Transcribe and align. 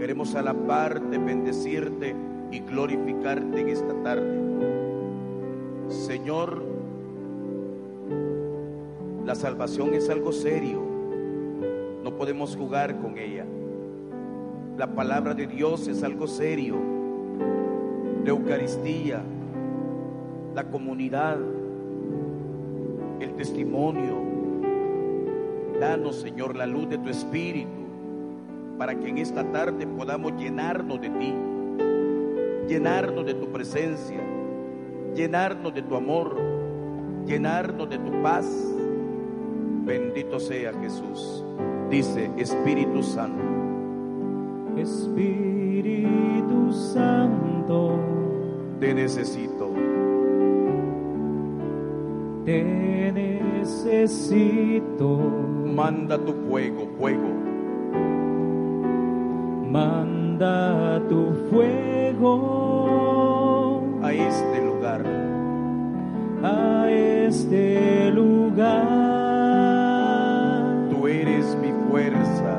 Queremos 0.00 0.34
alabarte, 0.34 1.18
bendecirte 1.18 2.16
y 2.50 2.60
glorificarte 2.60 3.60
en 3.60 3.68
esta 3.68 3.92
tarde. 4.02 4.40
Señor, 5.88 6.62
la 9.26 9.34
salvación 9.34 9.92
es 9.92 10.08
algo 10.08 10.32
serio. 10.32 10.80
No 12.02 12.16
podemos 12.16 12.56
jugar 12.56 12.96
con 12.96 13.18
ella. 13.18 13.44
La 14.78 14.86
palabra 14.86 15.34
de 15.34 15.46
Dios 15.46 15.86
es 15.86 16.02
algo 16.02 16.26
serio. 16.26 16.76
La 18.24 18.30
Eucaristía, 18.30 19.20
la 20.54 20.64
comunidad, 20.64 21.36
el 23.20 23.34
testimonio. 23.34 24.14
Danos, 25.78 26.16
Señor, 26.16 26.56
la 26.56 26.64
luz 26.64 26.88
de 26.88 26.96
tu 26.96 27.10
Espíritu 27.10 27.79
para 28.80 28.94
que 28.94 29.10
en 29.10 29.18
esta 29.18 29.44
tarde 29.52 29.86
podamos 29.86 30.32
llenarnos 30.38 30.98
de 31.02 31.10
ti, 31.10 31.34
llenarnos 32.66 33.26
de 33.26 33.34
tu 33.34 33.52
presencia, 33.52 34.22
llenarnos 35.14 35.74
de 35.74 35.82
tu 35.82 35.96
amor, 35.96 36.34
llenarnos 37.26 37.90
de 37.90 37.98
tu 37.98 38.22
paz. 38.22 38.46
Bendito 39.84 40.40
sea 40.40 40.72
Jesús. 40.80 41.44
Dice 41.90 42.30
Espíritu 42.38 43.02
Santo. 43.02 43.42
Espíritu 44.78 46.72
Santo, 46.72 47.98
te 48.80 48.94
necesito. 48.94 49.74
Te 52.46 53.12
necesito. 53.12 55.18
Manda 55.66 56.16
tu 56.16 56.32
fuego, 56.48 56.88
fuego 56.98 57.39
manda 59.70 61.00
tu 61.08 61.32
fuego 61.48 62.34
a 64.02 64.12
este 64.12 64.60
lugar, 64.66 65.04
a 66.42 66.90
este 66.90 68.10
lugar. 68.10 68.88
Tú 70.90 71.06
eres 71.06 71.56
mi 71.62 71.72
fuerza, 71.88 72.58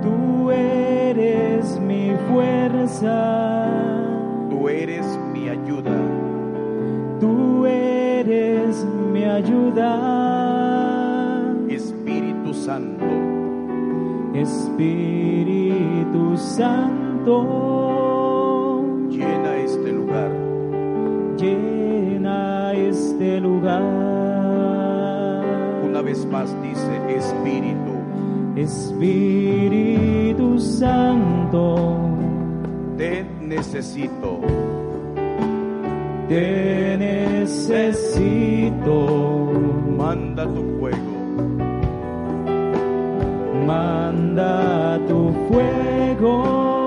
tú 0.00 0.52
eres 0.52 1.80
mi 1.80 2.12
fuerza, 2.30 3.66
tú 4.48 4.68
eres 4.68 5.18
mi 5.32 5.48
ayuda, 5.48 5.98
tú 7.18 7.66
eres 7.66 8.86
mi 9.12 9.24
ayuda. 9.24 9.98
Espíritu 11.68 12.54
Santo. 12.54 13.06
Espíritu 14.34 15.41
Santo, 16.42 17.38
llena 19.08 19.56
este 19.56 19.92
lugar, 19.92 20.30
llena 21.38 22.74
este 22.74 23.40
lugar. 23.40 23.80
Una 25.88 26.02
vez 26.02 26.26
más 26.26 26.54
dice 26.62 27.16
Espíritu, 27.16 27.94
Espíritu 28.56 30.58
Santo, 30.58 31.96
te 32.98 33.24
necesito, 33.40 34.40
te 36.28 36.98
necesito. 36.98 39.21
Manda 43.72 44.98
tu 45.08 45.32
fuego 45.48 46.81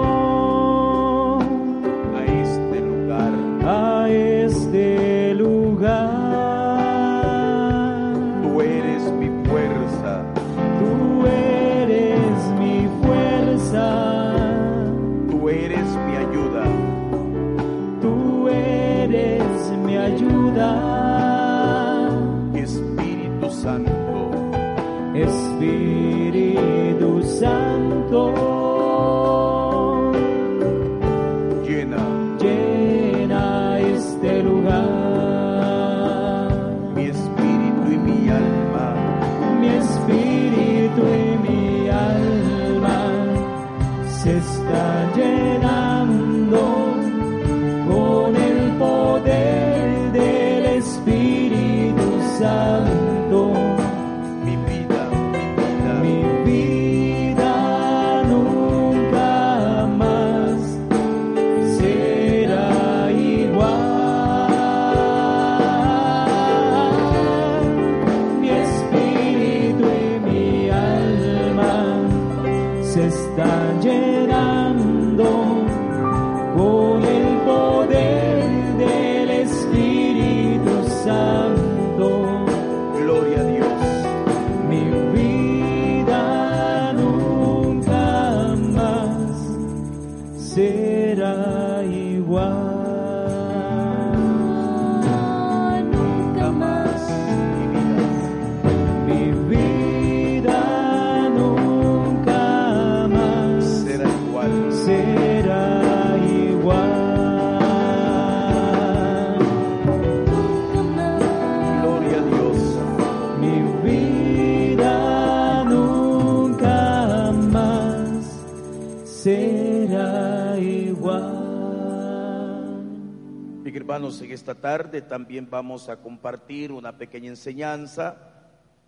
hermanos, 123.77 124.21
en 124.21 124.31
esta 124.31 124.55
tarde 124.55 125.01
también 125.01 125.49
vamos 125.49 125.89
a 125.89 125.97
compartir 125.97 126.71
una 126.71 126.97
pequeña 126.97 127.29
enseñanza 127.29 128.15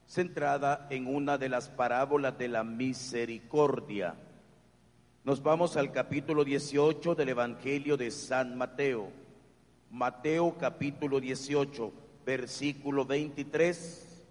centrada 0.06 0.88
en 0.90 1.08
una 1.08 1.38
de 1.38 1.50
las 1.50 1.68
parábolas 1.68 2.38
de 2.38 2.48
la 2.48 2.64
misericordia. 2.64 4.16
Nos 5.26 5.44
vamos 5.44 5.76
al 5.76 5.92
capítulo 5.92 6.46
18 6.46 7.16
del 7.16 7.29
Evangelio 7.29 7.97
de 7.97 8.11
San 8.11 8.58
Mateo. 8.58 9.11
Mateo 9.91 10.56
capítulo 10.58 11.20
18, 11.20 11.91
versículo 12.26 13.03
23. 13.03 14.23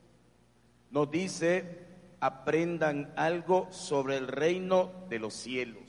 Nos 0.91 1.11
dice, 1.11 1.87
aprendan 2.21 3.13
algo 3.17 3.69
sobre 3.71 4.17
el 4.17 4.29
reino 4.29 4.91
de 5.11 5.19
los 5.19 5.35
cielos. 5.35 5.83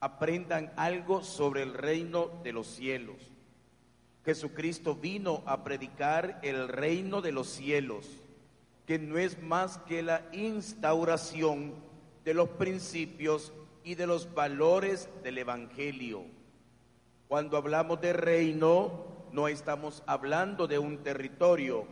Aprendan 0.00 0.72
algo 0.76 1.22
sobre 1.22 1.62
el 1.62 1.72
reino 1.72 2.28
de 2.42 2.52
los 2.52 2.66
cielos. 2.66 3.35
Jesucristo 4.26 4.96
vino 4.96 5.44
a 5.46 5.62
predicar 5.62 6.40
el 6.42 6.66
reino 6.66 7.22
de 7.22 7.30
los 7.30 7.46
cielos, 7.46 8.08
que 8.84 8.98
no 8.98 9.18
es 9.18 9.40
más 9.40 9.78
que 9.78 10.02
la 10.02 10.22
instauración 10.32 11.74
de 12.24 12.34
los 12.34 12.48
principios 12.48 13.52
y 13.84 13.94
de 13.94 14.08
los 14.08 14.34
valores 14.34 15.08
del 15.22 15.38
Evangelio. 15.38 16.24
Cuando 17.28 17.56
hablamos 17.56 18.00
de 18.00 18.14
reino, 18.14 19.04
no 19.30 19.46
estamos 19.46 20.02
hablando 20.08 20.66
de 20.66 20.80
un 20.80 21.04
territorio. 21.04 21.86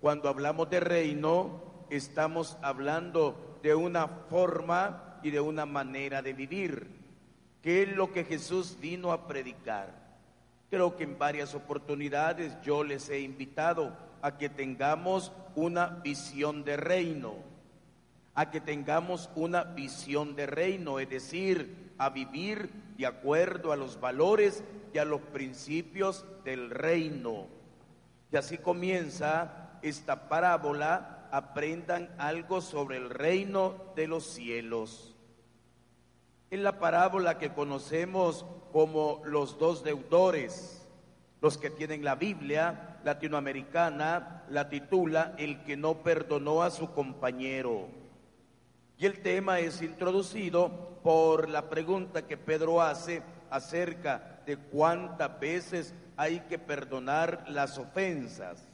Cuando 0.00 0.28
hablamos 0.28 0.68
de 0.68 0.80
reino, 0.80 1.86
estamos 1.88 2.58
hablando 2.62 3.60
de 3.62 3.76
una 3.76 4.08
forma 4.08 5.20
y 5.22 5.30
de 5.30 5.38
una 5.38 5.66
manera 5.66 6.20
de 6.20 6.32
vivir. 6.32 6.88
¿Qué 7.62 7.82
es 7.82 7.96
lo 7.96 8.12
que 8.12 8.24
Jesús 8.24 8.76
vino 8.80 9.12
a 9.12 9.28
predicar? 9.28 10.05
Creo 10.70 10.96
que 10.96 11.04
en 11.04 11.18
varias 11.18 11.54
oportunidades 11.54 12.56
yo 12.62 12.82
les 12.82 13.08
he 13.08 13.20
invitado 13.20 13.96
a 14.20 14.36
que 14.36 14.48
tengamos 14.48 15.32
una 15.54 15.86
visión 15.86 16.64
de 16.64 16.76
reino, 16.76 17.34
a 18.34 18.50
que 18.50 18.60
tengamos 18.60 19.30
una 19.36 19.62
visión 19.64 20.34
de 20.34 20.46
reino, 20.46 20.98
es 20.98 21.08
decir, 21.08 21.92
a 21.98 22.10
vivir 22.10 22.70
de 22.98 23.06
acuerdo 23.06 23.72
a 23.72 23.76
los 23.76 24.00
valores 24.00 24.64
y 24.92 24.98
a 24.98 25.04
los 25.04 25.20
principios 25.20 26.24
del 26.44 26.70
reino. 26.70 27.46
Y 28.32 28.36
así 28.36 28.58
comienza 28.58 29.78
esta 29.82 30.28
parábola, 30.28 31.28
aprendan 31.30 32.10
algo 32.18 32.60
sobre 32.60 32.96
el 32.96 33.10
reino 33.10 33.76
de 33.94 34.08
los 34.08 34.26
cielos. 34.26 35.15
En 36.50 36.62
la 36.62 36.78
parábola 36.78 37.38
que 37.38 37.52
conocemos 37.52 38.44
como 38.72 39.20
los 39.24 39.58
dos 39.58 39.82
deudores, 39.82 40.86
los 41.40 41.58
que 41.58 41.70
tienen 41.70 42.04
la 42.04 42.14
Biblia 42.14 42.98
latinoamericana 43.04 44.44
la 44.50 44.68
titula 44.68 45.34
El 45.38 45.62
que 45.64 45.76
no 45.76 46.02
perdonó 46.02 46.62
a 46.62 46.70
su 46.70 46.92
compañero. 46.92 47.88
Y 48.98 49.06
el 49.06 49.20
tema 49.20 49.58
es 49.58 49.82
introducido 49.82 51.00
por 51.02 51.48
la 51.48 51.68
pregunta 51.68 52.26
que 52.26 52.36
Pedro 52.36 52.80
hace 52.80 53.22
acerca 53.50 54.40
de 54.46 54.56
cuántas 54.56 55.38
veces 55.38 55.94
hay 56.16 56.40
que 56.40 56.58
perdonar 56.58 57.44
las 57.48 57.76
ofensas. 57.78 58.66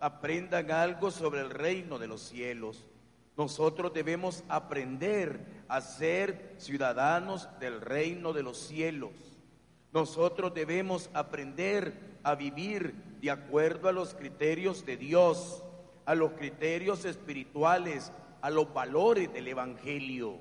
Aprendan 0.00 0.70
algo 0.70 1.10
sobre 1.10 1.40
el 1.40 1.50
reino 1.50 1.98
de 1.98 2.06
los 2.06 2.22
cielos. 2.22 2.86
Nosotros 3.36 3.94
debemos 3.94 4.44
aprender 4.48 5.64
a 5.68 5.80
ser 5.80 6.54
ciudadanos 6.58 7.48
del 7.60 7.80
reino 7.80 8.32
de 8.32 8.42
los 8.42 8.58
cielos. 8.58 9.10
Nosotros 9.92 10.52
debemos 10.54 11.10
aprender 11.14 12.18
a 12.22 12.34
vivir 12.34 12.94
de 13.20 13.30
acuerdo 13.30 13.88
a 13.88 13.92
los 13.92 14.14
criterios 14.14 14.84
de 14.84 14.96
Dios, 14.96 15.62
a 16.04 16.14
los 16.14 16.32
criterios 16.32 17.04
espirituales, 17.04 18.12
a 18.42 18.50
los 18.50 18.72
valores 18.72 19.32
del 19.32 19.48
Evangelio. 19.48 20.38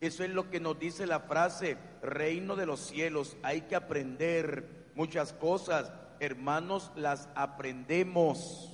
Eso 0.00 0.24
es 0.24 0.30
lo 0.30 0.50
que 0.50 0.60
nos 0.60 0.78
dice 0.78 1.06
la 1.06 1.20
frase, 1.20 1.78
reino 2.02 2.56
de 2.56 2.66
los 2.66 2.80
cielos. 2.80 3.36
Hay 3.42 3.62
que 3.62 3.76
aprender 3.76 4.90
muchas 4.94 5.32
cosas, 5.32 5.92
hermanos, 6.20 6.92
las 6.96 7.28
aprendemos. 7.34 8.70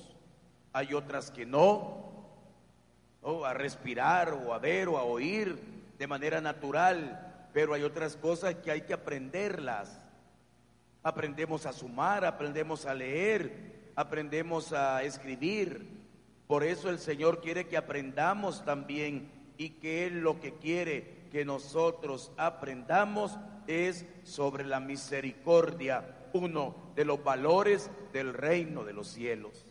Hay 0.73 0.93
otras 0.93 1.31
que 1.31 1.45
no, 1.45 2.10
o 3.21 3.45
a 3.45 3.53
respirar 3.53 4.33
o 4.33 4.53
a 4.53 4.59
ver 4.59 4.87
o 4.87 4.97
a 4.97 5.03
oír 5.03 5.59
de 5.97 6.07
manera 6.07 6.41
natural 6.41 7.31
pero 7.53 7.73
hay 7.73 7.83
otras 7.83 8.15
cosas 8.15 8.55
que 8.55 8.71
hay 8.71 8.81
que 8.81 8.93
aprenderlas. 8.93 9.99
Aprendemos 11.03 11.65
a 11.65 11.73
sumar, 11.73 12.25
aprendemos 12.25 12.85
a 12.85 12.93
leer, 12.93 13.91
aprendemos 13.95 14.71
a 14.73 15.03
escribir. 15.03 15.87
Por 16.47 16.63
eso 16.63 16.89
el 16.89 16.99
Señor 16.99 17.41
quiere 17.41 17.67
que 17.67 17.77
aprendamos 17.77 18.63
también 18.63 19.31
y 19.57 19.71
que 19.71 20.05
Él 20.05 20.21
lo 20.21 20.39
que 20.39 20.53
quiere 20.55 21.21
que 21.31 21.45
nosotros 21.45 22.31
aprendamos 22.37 23.37
es 23.67 24.05
sobre 24.23 24.65
la 24.65 24.79
misericordia, 24.79 26.03
uno 26.33 26.75
de 26.95 27.05
los 27.05 27.23
valores 27.23 27.89
del 28.11 28.33
reino 28.33 28.83
de 28.83 28.93
los 28.93 29.07
cielos. 29.07 29.65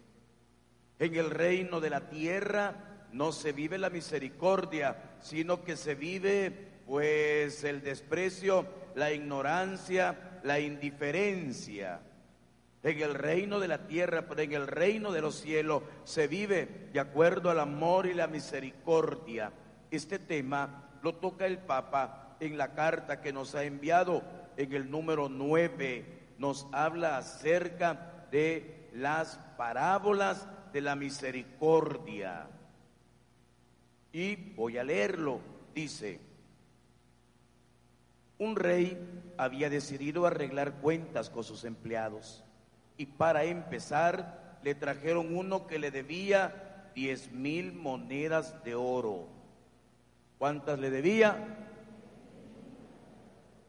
En 0.99 1.15
el 1.15 1.31
reino 1.31 1.81
de 1.81 1.91
la 1.91 2.09
tierra 2.09 3.00
no 3.13 3.33
se 3.33 3.53
vive 3.53 3.79
la 3.79 3.91
misericordia, 3.91 4.97
sino 5.21 5.65
que 5.65 5.77
se 5.77 5.95
vive 5.95 6.51
pues 6.87 7.65
el 7.65 7.83
desprecio, 7.83 8.67
la 8.95 9.13
ignorancia, 9.13 10.41
la 10.43 10.61
indiferencia. 10.61 12.01
En 12.83 12.99
el 13.01 13.15
reino 13.15 13.61
de 13.61 13.69
la 13.69 13.87
tierra, 13.87 14.27
pero 14.27 14.41
en 14.41 14.53
el 14.53 14.67
reino 14.67 15.13
de 15.13 15.21
los 15.21 15.37
cielos 15.37 15.83
se 16.05 16.27
vive 16.29 16.89
de 16.93 17.01
acuerdo 17.01 17.51
al 17.51 17.61
amor 17.61 18.07
y 18.07 18.15
la 18.15 18.27
misericordia. 18.27 19.53
Este 19.91 20.19
tema 20.19 20.89
lo 21.03 21.15
toca 21.17 21.47
el 21.47 21.59
Papa 21.59 22.37
en 22.41 22.57
la 22.57 22.73
carta 22.73 23.21
que 23.21 23.33
nos 23.33 23.55
ha 23.55 23.65
enviado 23.65 24.23
en 24.57 24.73
el 24.73 24.91
número 24.91 25.29
9. 25.29 26.07
Nos 26.39 26.67
habla 26.73 27.19
acerca 27.19 28.27
de 28.31 28.89
las 28.95 29.37
parábolas 29.57 30.49
de 30.73 30.81
la 30.81 30.97
misericordia. 30.97 32.49
Y 34.13 34.37
voy 34.55 34.79
a 34.79 34.85
leerlo. 34.85 35.41
Dice, 35.75 36.21
un 38.39 38.57
rey 38.57 38.99
había 39.37 39.71
decidido 39.71 40.27
arreglar 40.27 40.81
cuentas 40.81 41.31
con 41.31 41.45
sus 41.45 41.65
empleados 41.65 42.43
y 42.97 43.07
para 43.07 43.45
empezar 43.45 44.59
le 44.63 44.75
trajeron 44.75 45.37
uno 45.37 45.67
que 45.67 45.79
le 45.79 45.91
debía 45.91 46.91
diez 46.95 47.31
mil 47.33 47.73
monedas 47.73 48.65
de 48.65 48.75
oro. 48.75 49.29
¿Cuántas 50.39 50.79
le 50.79 50.91
debía? 50.91 51.37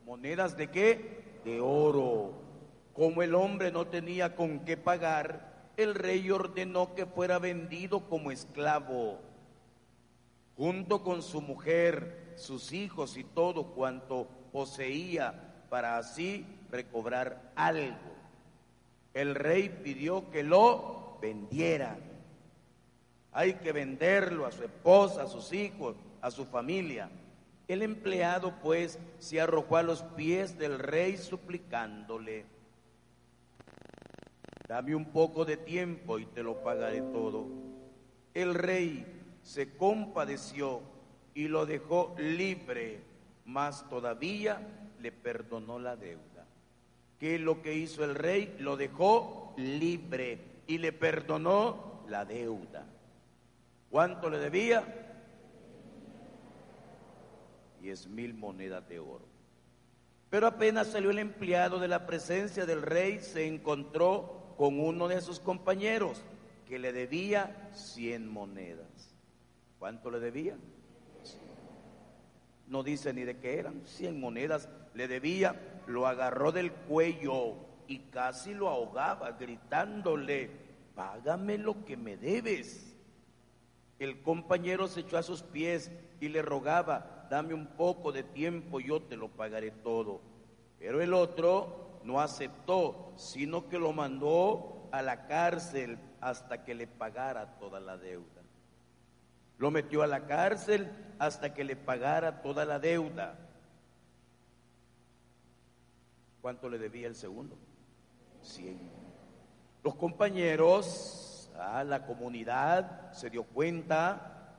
¿Monedas 0.06 0.58
de 0.58 0.70
qué? 0.70 1.40
De 1.46 1.62
oro. 1.62 2.34
Como 2.94 3.24
el 3.24 3.36
hombre 3.36 3.72
no 3.72 3.88
tenía 3.88 4.36
con 4.36 4.60
qué 4.62 4.78
pagar, 4.78 5.70
el 5.78 5.96
rey 5.96 6.30
ordenó 6.32 6.96
que 6.96 7.06
fuera 7.06 7.40
vendido 7.40 8.08
como 8.10 8.32
esclavo, 8.32 9.20
junto 10.62 11.04
con 11.04 11.24
su 11.24 11.42
mujer, 11.42 12.36
sus 12.36 12.72
hijos 12.72 13.18
y 13.18 13.24
todo 13.24 13.74
cuanto 13.74 14.28
poseía 14.52 15.66
para 15.72 15.98
así 15.98 16.46
recobrar 16.70 17.52
algo. 17.56 17.98
El 19.16 19.34
rey 19.34 19.70
pidió 19.84 20.30
que 20.30 20.44
lo 20.44 21.18
vendieran. 21.20 21.98
Hay 23.32 23.56
que 23.56 23.72
venderlo 23.72 24.46
a 24.46 24.52
su 24.52 24.64
esposa, 24.64 25.24
a 25.24 25.28
sus 25.28 25.52
hijos, 25.52 25.96
a 26.22 26.30
su 26.30 26.46
familia. 26.46 27.10
El 27.68 27.82
empleado 27.82 28.54
pues 28.62 29.00
se 29.18 29.42
arrojó 29.42 29.78
a 29.78 29.82
los 29.82 30.04
pies 30.04 30.60
del 30.60 30.78
rey 30.78 31.18
suplicándole, 31.18 32.46
dame 34.68 34.94
un 34.94 35.06
poco 35.06 35.44
de 35.44 35.58
tiempo 35.58 36.20
y 36.20 36.28
te 36.28 36.44
lo 36.44 36.62
pagaré 36.62 37.02
todo. 37.02 37.48
El 38.36 38.54
rey 38.54 39.21
se 39.44 39.76
compadeció 39.76 40.82
y 41.34 41.48
lo 41.48 41.66
dejó 41.66 42.16
libre 42.18 43.02
más 43.46 43.88
todavía 43.90 44.62
le 45.00 45.12
perdonó 45.12 45.80
la 45.80 45.96
deuda. 45.96 46.46
¿Qué 47.20 47.36
es 47.36 47.42
lo 47.42 47.62
que 47.62 47.76
hizo 47.76 48.04
el 48.04 48.16
rey? 48.16 48.56
Lo 48.60 48.78
dejó 48.78 49.54
libre 49.58 50.40
y 50.68 50.78
le 50.78 50.92
perdonó 50.92 52.04
la 52.08 52.26
deuda. 52.26 52.86
¿Cuánto 53.90 54.30
le 54.30 54.40
debía? 54.40 54.84
Diez 57.82 58.08
mil 58.08 58.34
monedas 58.34 58.88
de 58.88 59.00
oro. 59.00 59.26
Pero 60.30 60.48
apenas 60.48 60.88
salió 60.88 61.10
el 61.10 61.20
empleado 61.20 61.80
de 61.80 61.90
la 61.90 62.06
presencia 62.06 62.66
del 62.66 62.82
rey, 62.82 63.20
se 63.20 63.46
encontró 63.46 64.54
con 64.58 64.80
uno 64.80 65.08
de 65.08 65.20
sus 65.20 65.40
compañeros 65.40 66.22
que 66.68 66.80
le 66.80 66.94
debía 66.94 67.70
cien 67.74 68.30
monedas. 68.30 69.11
¿Cuánto 69.82 70.12
le 70.12 70.20
debía? 70.20 70.56
no 72.68 72.84
dice 72.84 73.14
ni 73.14 73.24
de 73.24 73.40
qué 73.40 73.58
eran, 73.58 73.82
cien 73.84 74.20
monedas 74.20 74.70
le 74.94 75.08
debía, 75.08 75.82
lo 75.88 76.06
agarró 76.06 76.52
del 76.52 76.72
cuello 76.72 77.56
y 77.88 77.98
casi 78.12 78.54
lo 78.54 78.70
ahogaba, 78.70 79.32
gritándole, 79.32 80.52
págame 80.94 81.58
lo 81.58 81.84
que 81.84 81.98
me 81.98 82.16
debes. 82.16 82.96
El 83.98 84.22
compañero 84.22 84.88
se 84.88 85.00
echó 85.00 85.18
a 85.18 85.24
sus 85.24 85.42
pies 85.42 85.92
y 86.20 86.30
le 86.30 86.44
rogaba, 86.44 87.28
dame 87.32 87.56
un 87.56 87.66
poco 87.66 88.12
de 88.12 88.22
tiempo, 88.22 88.80
yo 88.80 89.02
te 89.02 89.18
lo 89.18 89.30
pagaré 89.30 89.72
todo. 89.72 90.22
Pero 90.78 91.02
el 91.02 91.16
otro 91.16 92.00
no 92.04 92.22
aceptó, 92.22 93.14
sino 93.18 93.68
que 93.68 93.80
lo 93.80 93.94
mandó 93.94 94.88
a 94.92 95.02
la 95.02 95.26
cárcel 95.26 95.98
hasta 96.22 96.64
que 96.64 96.76
le 96.76 96.86
pagara 96.86 97.58
toda 97.58 97.80
la 97.80 97.98
deuda. 97.98 98.41
Lo 99.62 99.70
metió 99.70 100.02
a 100.02 100.08
la 100.08 100.26
cárcel 100.26 100.92
hasta 101.20 101.54
que 101.54 101.64
le 101.64 101.76
pagara 101.76 102.42
toda 102.42 102.66
la 102.66 102.80
deuda. 102.80 103.38
¿Cuánto 106.42 106.68
le 106.68 106.80
debía 106.80 107.06
el 107.06 107.14
segundo? 107.14 107.56
Cien. 108.42 108.80
Los 109.84 109.94
compañeros, 109.94 111.52
a 111.60 111.84
la 111.84 112.08
comunidad 112.08 113.12
se 113.14 113.30
dio 113.30 113.44
cuenta, 113.44 114.56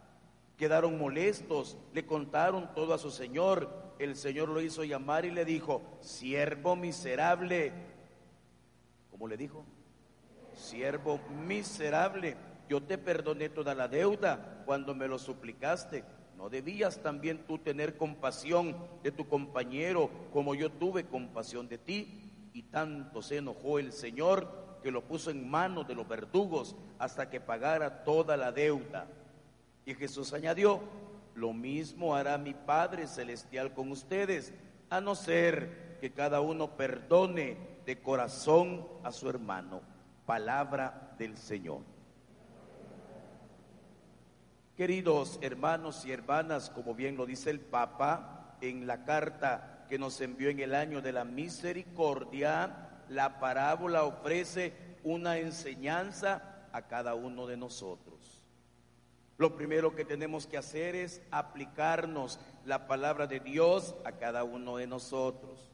quedaron 0.56 0.97
molestos, 0.97 1.76
le 1.92 2.06
contaron 2.06 2.73
todo 2.73 2.94
a 2.94 2.99
su 2.99 3.11
señor. 3.11 3.94
El 3.99 4.14
señor 4.14 4.50
lo 4.50 4.61
hizo 4.61 4.85
llamar 4.85 5.25
y 5.25 5.32
le 5.32 5.44
dijo, 5.44 5.82
siervo 5.99 6.76
miserable. 6.76 7.73
¿Cómo 9.11 9.26
le 9.26 9.37
dijo? 9.37 9.64
Siervo 10.54 11.18
miserable 11.44 12.37
yo 12.69 12.83
te 12.83 12.99
perdoné 12.99 13.49
toda 13.49 13.75
la 13.75 13.88
deuda 13.88 14.62
cuando 14.64 14.95
me 14.95 15.09
lo 15.09 15.19
suplicaste. 15.19 16.04
¿No 16.37 16.49
debías 16.49 17.02
también 17.02 17.47
tú 17.47 17.59
tener 17.59 17.97
compasión 17.97 18.76
de 19.02 19.12
tu 19.12 19.28
compañero 19.28 20.11
como 20.33 20.54
yo 20.54 20.71
tuve 20.71 21.04
compasión 21.04 21.69
de 21.69 21.78
ti? 21.78 22.31
Y 22.52 22.64
tanto 22.64 23.23
se 23.23 23.38
enojó 23.38 23.78
el 23.78 23.92
Señor 23.92 24.81
que 24.83 24.90
lo 24.90 25.02
puso 25.02 25.31
en 25.31 25.49
manos 25.49 25.87
de 25.87 25.95
los 25.95 26.09
verdugos 26.09 26.75
hasta 26.99 27.31
que 27.31 27.40
pagara 27.40 28.04
toda 28.04 28.37
la 28.37 28.50
deuda. 28.50 29.07
Y 29.87 29.95
Jesús 29.95 30.33
añadió, 30.33 30.81
lo 31.35 31.52
mismo 31.52 32.14
hará 32.14 32.37
mi 32.38 32.54
Padre 32.54 33.07
Celestial 33.07 33.73
con 33.73 33.90
ustedes, 33.90 34.52
a 34.90 35.00
no 35.00 35.14
ser 35.14 35.99
que 36.00 36.12
cada 36.12 36.40
uno 36.40 36.76
perdone 36.76 37.57
de 37.87 38.00
corazón 38.00 38.87
a 39.02 39.12
su 39.12 39.28
hermano. 39.28 39.81
Palabra 40.26 41.14
del 41.19 41.37
Señor. 41.37 41.91
Queridos 44.76 45.38
hermanos 45.42 46.06
y 46.06 46.12
hermanas, 46.12 46.70
como 46.70 46.94
bien 46.94 47.18
lo 47.18 47.26
dice 47.26 47.50
el 47.50 47.60
Papa 47.60 48.56
en 48.62 48.86
la 48.86 49.04
carta 49.04 49.84
que 49.86 49.98
nos 49.98 50.18
envió 50.22 50.48
en 50.48 50.60
el 50.60 50.74
año 50.74 51.02
de 51.02 51.12
la 51.12 51.24
misericordia, 51.24 52.88
la 53.10 53.38
parábola 53.38 54.04
ofrece 54.04 54.72
una 55.04 55.36
enseñanza 55.36 56.68
a 56.72 56.82
cada 56.88 57.14
uno 57.14 57.46
de 57.46 57.58
nosotros. 57.58 58.42
Lo 59.36 59.56
primero 59.56 59.94
que 59.94 60.06
tenemos 60.06 60.46
que 60.46 60.56
hacer 60.56 60.94
es 60.94 61.20
aplicarnos 61.30 62.40
la 62.64 62.86
palabra 62.86 63.26
de 63.26 63.40
Dios 63.40 63.94
a 64.06 64.12
cada 64.12 64.42
uno 64.42 64.78
de 64.78 64.86
nosotros. 64.86 65.70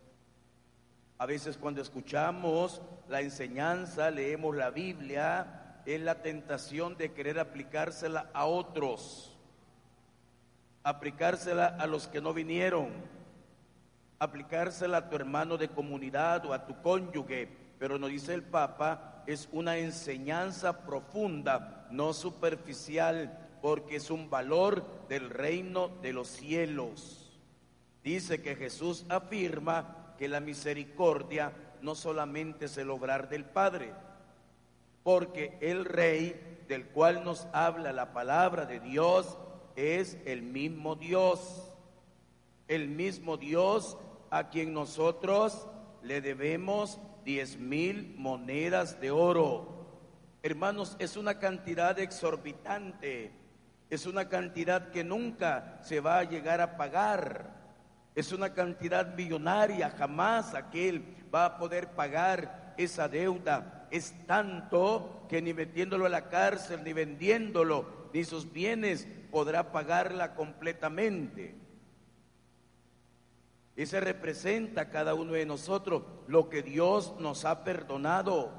A 1.19 1.27
veces 1.27 1.57
cuando 1.57 1.81
escuchamos 1.81 2.83
la 3.09 3.21
enseñanza, 3.21 4.11
leemos 4.11 4.57
la 4.57 4.71
Biblia, 4.71 5.68
es 5.95 6.03
la 6.03 6.21
tentación 6.21 6.99
de 6.99 7.13
querer 7.13 7.39
aplicársela 7.39 8.29
a 8.35 8.45
otros, 8.45 9.35
aplicársela 10.83 11.67
a 11.67 11.87
los 11.87 12.07
que 12.09 12.21
no 12.21 12.35
vinieron, 12.35 12.91
aplicársela 14.19 14.99
a 14.99 15.09
tu 15.09 15.17
hermano 15.17 15.57
de 15.57 15.69
comunidad 15.69 16.45
o 16.45 16.53
a 16.53 16.67
tu 16.67 16.83
cónyuge, 16.83 17.49
pero 17.79 17.99
nos 17.99 18.11
dice 18.11 18.35
el 18.35 18.43
Papa, 18.43 19.23
es 19.27 19.49
una 19.51 19.79
enseñanza 19.79 20.85
profunda, 20.85 21.87
no 21.91 22.13
superficial, 22.13 23.49
porque 23.63 23.97
es 23.97 24.11
un 24.11 24.29
valor 24.29 24.85
del 25.09 25.31
reino 25.31 25.89
de 26.03 26.13
los 26.13 26.29
cielos. 26.29 27.41
Dice 28.05 28.43
que 28.43 28.57
Jesús 28.57 29.07
afirma 29.09 30.15
que 30.19 30.29
la 30.29 30.41
misericordia 30.41 31.53
no 31.81 31.95
solamente 31.95 32.67
es 32.67 32.77
el 32.77 32.91
obrar 32.91 33.31
del 33.31 33.47
Padre, 33.47 33.95
porque 35.09 35.57
el 35.63 35.87
Rey 35.87 36.67
del 36.69 36.89
cual 36.89 37.25
nos 37.25 37.49
habla 37.55 37.95
la 37.95 38.13
palabra 38.13 38.67
de 38.67 38.79
Dios 38.79 39.39
es 39.75 40.19
el 40.27 40.43
mismo 40.43 40.97
Dios, 40.97 41.73
el 42.67 42.89
mismo 42.89 43.39
Dios 43.39 43.97
a 44.29 44.51
quien 44.51 44.75
nosotros 44.75 45.67
le 46.03 46.21
debemos 46.21 47.01
diez 47.25 47.57
mil 47.57 48.17
monedas 48.19 49.01
de 49.01 49.11
oro. 49.11 49.87
Hermanos, 50.43 50.95
es 50.99 51.17
una 51.17 51.39
cantidad 51.39 51.99
exorbitante, 51.99 53.33
es 53.89 54.05
una 54.05 54.29
cantidad 54.29 54.91
que 54.91 55.05
nunca 55.05 55.81
se 55.85 56.01
va 56.01 56.19
a 56.19 56.25
llegar 56.25 56.61
a 56.61 56.77
pagar, 56.77 57.55
es 58.15 58.31
una 58.31 58.53
cantidad 58.53 59.15
millonaria, 59.15 59.89
jamás 59.89 60.55
aquel 60.55 61.03
va 61.35 61.47
a 61.47 61.57
poder 61.57 61.93
pagar 61.93 62.68
esa 62.79 63.09
deuda. 63.09 63.87
Es 63.91 64.15
tanto 64.27 65.27
que 65.29 65.43
ni 65.43 65.53
metiéndolo 65.53 66.07
a 66.07 66.09
la 66.09 66.29
cárcel, 66.29 66.83
ni 66.85 66.95
vendiéndolo, 66.95 67.85
ni 68.15 68.25
sus 68.25 68.51
bienes 68.51 69.07
podrá 69.31 69.73
pagarla 69.73 70.35
completamente. 70.35 71.55
Ese 73.77 74.01
representa 74.01 74.83
a 74.83 74.89
cada 74.89 75.15
uno 75.15 75.35
de 75.35 75.47
nosotros 75.47 76.03
lo 76.27 76.49
que 76.49 76.63
Dios 76.63 77.15
nos 77.21 77.45
ha 77.45 77.63
perdonado. 77.63 78.51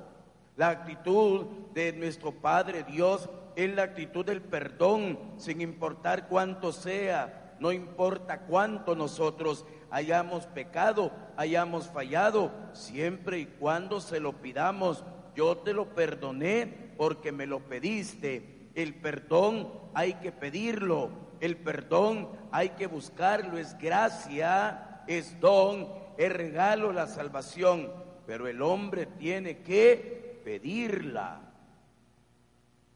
La 0.56 0.70
actitud 0.70 1.46
de 1.74 1.92
nuestro 1.94 2.32
Padre 2.32 2.84
Dios 2.84 3.30
es 3.56 3.74
la 3.76 3.84
actitud 3.84 4.26
del 4.26 4.42
perdón, 4.42 5.20
sin 5.38 5.62
importar 5.62 6.28
cuánto 6.28 6.72
sea, 6.72 7.56
no 7.60 7.72
importa 7.74 8.42
cuánto 8.42 8.96
nosotros 8.96 9.66
hayamos 9.91 10.46
pecado, 10.48 11.12
hayamos 11.38 11.88
fallado, 11.88 12.51
siempre 12.74 13.39
y 13.39 13.46
cuando 13.46 14.01
se 14.01 14.19
lo 14.19 14.34
pidamos. 14.34 15.03
Yo 15.36 15.58
te 15.58 15.74
lo 15.74 15.93
perdoné 15.96 16.93
porque 16.98 17.31
me 17.31 17.46
lo 17.46 17.60
pediste. 17.60 18.69
El 18.75 18.96
perdón 18.96 19.72
hay 19.93 20.15
que 20.15 20.31
pedirlo, 20.31 21.10
el 21.39 21.58
perdón 21.58 22.29
hay 22.51 22.69
que 22.69 22.88
buscarlo, 22.88 23.58
es 23.58 23.77
gracia 23.77 24.86
es 25.10 25.39
don, 25.39 25.89
es 26.17 26.31
regalo 26.31 26.93
la 26.93 27.08
salvación, 27.08 27.91
pero 28.27 28.48
el 28.48 28.62
hombre 28.62 29.08
tiene 29.08 29.58
que 29.63 30.39
pedirla, 30.43 31.41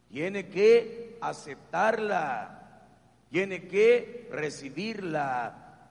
tiene 0.10 0.48
que 0.48 1.18
aceptarla, 1.20 2.86
tiene 3.32 3.68
que 3.68 4.30
recibirla. 4.32 5.90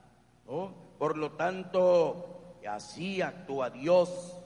Por 1.02 1.18
lo 1.18 1.32
tanto, 1.32 2.54
así 2.71 3.23
actúa 3.23 3.71
Dios, 3.71 4.38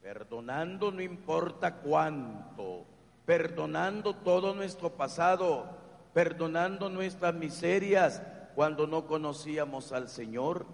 perdonando 0.00 0.90
no 0.90 1.02
importa 1.02 1.74
cuánto, 1.82 2.86
perdonando 3.26 4.16
todo 4.16 4.54
nuestro 4.54 4.94
pasado, 4.96 5.66
perdonando 6.14 6.88
nuestras 6.88 7.34
miserias 7.34 8.22
cuando 8.54 8.86
no 8.86 9.06
conocíamos 9.06 9.92
al 9.92 10.08
Señor 10.08 10.64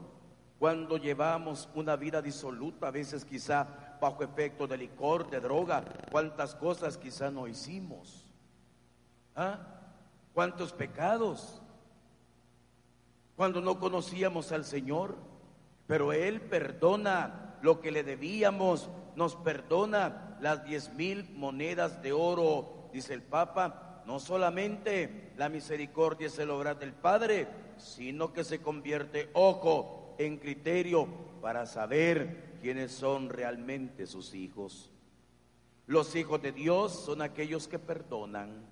cuando 0.60 0.98
llevamos 0.98 1.68
una 1.74 1.96
vida 1.96 2.22
disoluta, 2.22 2.86
a 2.86 2.92
veces 2.92 3.24
quizá 3.24 3.66
bajo 4.00 4.22
efecto 4.22 4.68
de 4.68 4.78
licor, 4.78 5.28
de 5.28 5.40
droga, 5.40 5.82
cuántas 6.12 6.54
cosas 6.54 6.96
quizá 6.96 7.28
no 7.32 7.48
hicimos. 7.48 8.24
¿Ah? 9.34 9.58
¿Cuántos 10.32 10.72
pecados? 10.72 11.61
Cuando 13.36 13.60
no 13.60 13.78
conocíamos 13.78 14.52
al 14.52 14.64
Señor, 14.64 15.16
pero 15.86 16.12
Él 16.12 16.40
perdona 16.40 17.56
lo 17.62 17.80
que 17.80 17.90
le 17.90 18.02
debíamos, 18.02 18.90
nos 19.16 19.36
perdona 19.36 20.36
las 20.40 20.64
diez 20.64 20.92
mil 20.94 21.28
monedas 21.34 22.02
de 22.02 22.12
oro, 22.12 22.88
dice 22.92 23.14
el 23.14 23.22
Papa. 23.22 24.02
No 24.06 24.18
solamente 24.18 25.32
la 25.36 25.48
misericordia 25.48 26.26
es 26.26 26.38
el 26.38 26.50
obrar 26.50 26.78
del 26.78 26.92
Padre, 26.92 27.46
sino 27.76 28.32
que 28.32 28.42
se 28.42 28.60
convierte, 28.60 29.30
ojo, 29.32 30.14
en 30.18 30.38
criterio 30.38 31.06
para 31.40 31.66
saber 31.66 32.58
quiénes 32.60 32.92
son 32.92 33.28
realmente 33.28 34.06
sus 34.06 34.34
hijos. 34.34 34.90
Los 35.86 36.14
hijos 36.14 36.40
de 36.42 36.52
Dios 36.52 36.92
son 36.92 37.22
aquellos 37.22 37.68
que 37.68 37.78
perdonan. 37.78 38.64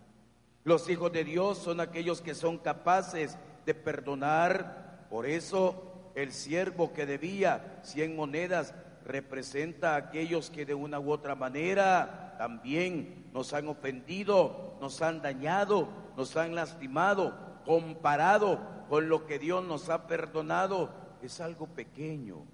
Los 0.64 0.88
hijos 0.88 1.12
de 1.12 1.24
Dios 1.24 1.58
son 1.58 1.80
aquellos 1.80 2.20
que 2.20 2.34
son 2.34 2.58
capaces 2.58 3.36
de 3.66 3.74
perdonar. 3.74 5.06
Por 5.10 5.26
eso 5.26 6.10
el 6.14 6.32
siervo 6.32 6.92
que 6.92 7.06
debía 7.06 7.80
cien 7.82 8.16
monedas 8.16 8.74
representa 9.04 9.94
a 9.94 9.96
aquellos 9.96 10.50
que 10.50 10.66
de 10.66 10.74
una 10.74 11.00
u 11.00 11.10
otra 11.10 11.34
manera 11.34 12.34
también 12.38 13.26
nos 13.32 13.52
han 13.52 13.68
ofendido, 13.68 14.76
nos 14.80 15.02
han 15.02 15.22
dañado, 15.22 15.88
nos 16.16 16.36
han 16.36 16.54
lastimado, 16.54 17.34
comparado 17.64 18.60
con 18.88 19.08
lo 19.08 19.26
que 19.26 19.38
Dios 19.38 19.64
nos 19.64 19.88
ha 19.88 20.06
perdonado 20.06 20.90
es 21.22 21.40
algo 21.40 21.66
pequeño. 21.66 22.44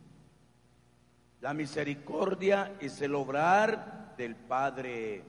La 1.41 1.55
misericordia 1.55 2.73
es 2.81 3.01
el 3.01 3.15
obrar 3.15 4.15
del 4.17 4.35
Padre. 4.35 5.23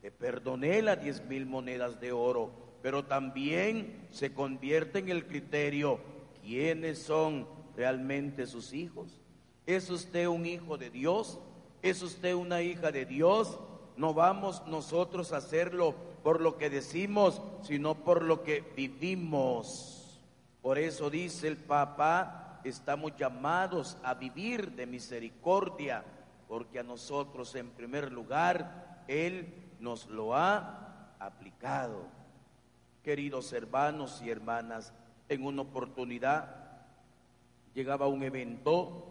Te 0.00 0.10
perdoné 0.10 0.82
las 0.82 1.02
diez 1.02 1.24
mil 1.26 1.46
monedas 1.46 2.00
de 2.00 2.12
oro, 2.12 2.52
pero 2.82 3.04
también 3.04 4.06
se 4.10 4.32
convierte 4.32 5.00
en 5.00 5.08
el 5.10 5.26
criterio 5.26 6.00
quiénes 6.42 7.02
son 7.02 7.46
realmente 7.76 8.46
sus 8.46 8.72
hijos. 8.72 9.20
¿Es 9.66 9.90
usted 9.90 10.26
un 10.26 10.46
hijo 10.46 10.78
de 10.78 10.90
Dios? 10.90 11.38
¿Es 11.82 12.02
usted 12.02 12.34
una 12.34 12.62
hija 12.62 12.90
de 12.90 13.06
Dios? 13.06 13.58
No 13.96 14.14
vamos 14.14 14.66
nosotros 14.66 15.32
a 15.32 15.38
hacerlo 15.38 15.94
por 16.22 16.40
lo 16.40 16.56
que 16.56 16.70
decimos, 16.70 17.40
sino 17.62 17.94
por 17.94 18.22
lo 18.22 18.42
que 18.42 18.60
vivimos. 18.76 20.20
Por 20.62 20.78
eso 20.78 21.10
dice 21.10 21.48
el 21.48 21.56
Papa, 21.56 22.60
estamos 22.64 23.16
llamados 23.16 23.96
a 24.02 24.14
vivir 24.14 24.72
de 24.72 24.86
misericordia, 24.86 26.04
porque 26.48 26.78
a 26.78 26.82
nosotros 26.82 27.54
en 27.54 27.70
primer 27.70 28.12
lugar 28.12 29.04
Él 29.08 29.54
nos 29.80 30.06
lo 30.06 30.34
ha 30.34 31.14
aplicado. 31.18 32.19
Queridos 33.10 33.52
hermanos 33.52 34.22
y 34.24 34.30
hermanas, 34.30 34.92
en 35.28 35.44
una 35.44 35.62
oportunidad 35.62 36.54
llegaba 37.74 38.06
un 38.06 38.22
evento, 38.22 39.04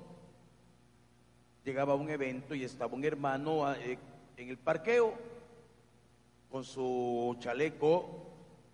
llegaba 1.65 1.95
un 1.95 2.09
evento 2.09 2.55
y 2.55 2.63
estaba 2.63 2.93
un 2.93 3.03
hermano 3.03 3.73
eh, 3.73 3.97
en 4.37 4.47
el 4.47 4.57
parqueo 4.57 5.13
con 6.49 6.63
su 6.63 7.35
chaleco 7.41 8.23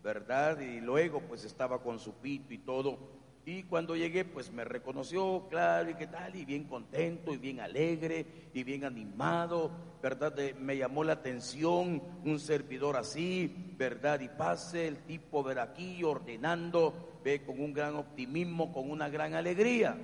¿verdad? 0.04 0.60
Y 0.60 0.80
luego 0.80 1.22
pues 1.22 1.44
estaba 1.44 1.82
con 1.82 1.98
su 1.98 2.14
pito 2.14 2.54
y 2.54 2.60
todo. 2.60 3.00
Y 3.48 3.62
cuando 3.62 3.96
llegué, 3.96 4.26
pues 4.26 4.52
me 4.52 4.64
reconoció, 4.64 5.46
claro, 5.52 5.92
y 5.92 5.94
qué 5.94 6.08
tal, 6.08 6.36
y 6.36 6.46
bien 6.46 6.64
contento, 6.64 7.32
y 7.32 7.38
bien 7.38 7.60
alegre, 7.60 8.50
y 8.52 8.64
bien 8.64 8.84
animado, 8.86 9.70
¿verdad? 10.02 10.36
me 10.60 10.76
llamó 10.76 11.04
la 11.04 11.14
atención 11.14 12.02
un 12.24 12.40
servidor 12.40 12.98
así, 12.98 13.76
¿verdad? 13.78 14.20
Y 14.22 14.30
pase 14.30 14.88
el 14.88 14.98
tipo, 15.04 15.44
ver 15.44 15.60
aquí, 15.60 16.04
ordenando, 16.04 17.20
ve 17.24 17.44
con 17.46 17.62
un 17.62 17.72
gran 17.72 17.96
optimismo, 17.98 18.74
con 18.74 18.90
una 18.90 19.10
gran 19.10 19.36
alegría. 19.36 19.96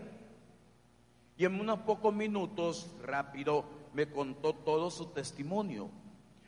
Y 1.35 1.43
en 1.43 1.59
unos 1.59 1.79
pocos 1.79 2.13
minutos, 2.13 2.95
rápido, 3.01 3.65
me 3.95 4.07
contó 4.07 4.53
todo 4.53 4.91
su 4.91 5.07
testimonio. 5.07 5.89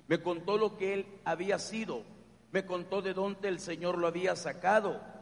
Me 0.07 0.21
contó 0.21 0.59
lo 0.59 0.77
que 0.77 0.93
él 0.93 1.07
había 1.25 1.57
sido. 1.57 2.03
Me 2.51 2.67
contó 2.67 3.01
de 3.01 3.15
dónde 3.15 3.47
el 3.47 3.59
Señor 3.59 3.97
lo 3.97 4.05
había 4.05 4.35
sacado 4.35 5.12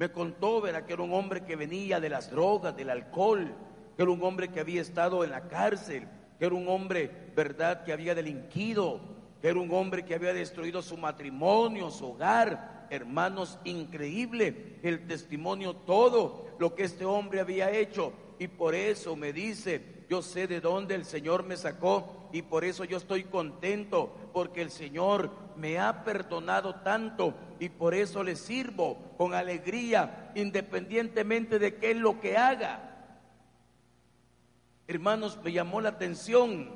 me 0.00 0.10
contó, 0.10 0.62
verá, 0.62 0.86
que 0.86 0.94
era 0.94 1.02
un 1.02 1.12
hombre 1.12 1.44
que 1.44 1.56
venía 1.56 2.00
de 2.00 2.08
las 2.08 2.30
drogas, 2.30 2.74
del 2.74 2.88
alcohol, 2.88 3.54
que 3.94 4.02
era 4.02 4.10
un 4.10 4.22
hombre 4.22 4.48
que 4.48 4.58
había 4.58 4.80
estado 4.80 5.24
en 5.24 5.30
la 5.30 5.46
cárcel, 5.46 6.08
que 6.38 6.46
era 6.46 6.54
un 6.54 6.66
hombre, 6.68 7.10
verdad, 7.36 7.84
que 7.84 7.92
había 7.92 8.14
delinquido, 8.14 8.98
que 9.42 9.48
era 9.48 9.60
un 9.60 9.70
hombre 9.74 10.06
que 10.06 10.14
había 10.14 10.32
destruido 10.32 10.80
su 10.80 10.96
matrimonio, 10.96 11.90
su 11.90 12.12
hogar. 12.12 12.86
Hermanos, 12.88 13.58
increíble 13.64 14.78
el 14.82 15.06
testimonio, 15.06 15.76
todo 15.76 16.46
lo 16.58 16.74
que 16.74 16.84
este 16.84 17.04
hombre 17.04 17.40
había 17.40 17.70
hecho. 17.70 18.14
Y 18.38 18.48
por 18.48 18.74
eso 18.74 19.16
me 19.16 19.34
dice, 19.34 20.06
yo 20.08 20.22
sé 20.22 20.46
de 20.46 20.62
dónde 20.62 20.94
el 20.94 21.04
Señor 21.04 21.44
me 21.44 21.58
sacó 21.58 22.30
y 22.32 22.40
por 22.40 22.64
eso 22.64 22.84
yo 22.84 22.96
estoy 22.96 23.24
contento, 23.24 24.14
porque 24.32 24.62
el 24.62 24.70
Señor 24.70 25.30
me 25.60 25.78
ha 25.78 26.04
perdonado 26.04 26.76
tanto 26.76 27.34
y 27.58 27.68
por 27.68 27.94
eso 27.94 28.24
le 28.24 28.36
sirvo 28.36 29.14
con 29.16 29.34
alegría, 29.34 30.32
independientemente 30.34 31.58
de 31.58 31.76
qué 31.76 31.92
es 31.92 31.96
lo 31.96 32.20
que 32.20 32.36
haga. 32.36 32.80
Hermanos, 34.88 35.38
me 35.44 35.52
llamó 35.52 35.80
la 35.80 35.90
atención, 35.90 36.70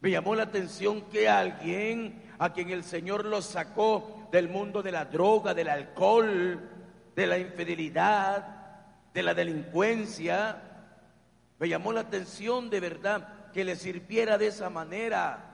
me 0.00 0.10
llamó 0.10 0.34
la 0.34 0.42
atención 0.42 1.02
que 1.02 1.28
alguien 1.28 2.22
a 2.38 2.52
quien 2.52 2.70
el 2.70 2.84
Señor 2.84 3.24
lo 3.24 3.40
sacó 3.40 4.28
del 4.32 4.48
mundo 4.48 4.82
de 4.82 4.92
la 4.92 5.04
droga, 5.04 5.54
del 5.54 5.68
alcohol, 5.68 6.68
de 7.14 7.26
la 7.26 7.38
infidelidad, 7.38 8.46
de 9.14 9.22
la 9.22 9.34
delincuencia, 9.34 10.60
me 11.62 11.68
llamó 11.68 11.92
la 11.92 12.00
atención 12.00 12.70
de 12.70 12.80
verdad 12.80 13.52
que 13.52 13.64
le 13.64 13.76
sirviera 13.76 14.36
de 14.36 14.48
esa 14.48 14.68
manera. 14.68 15.51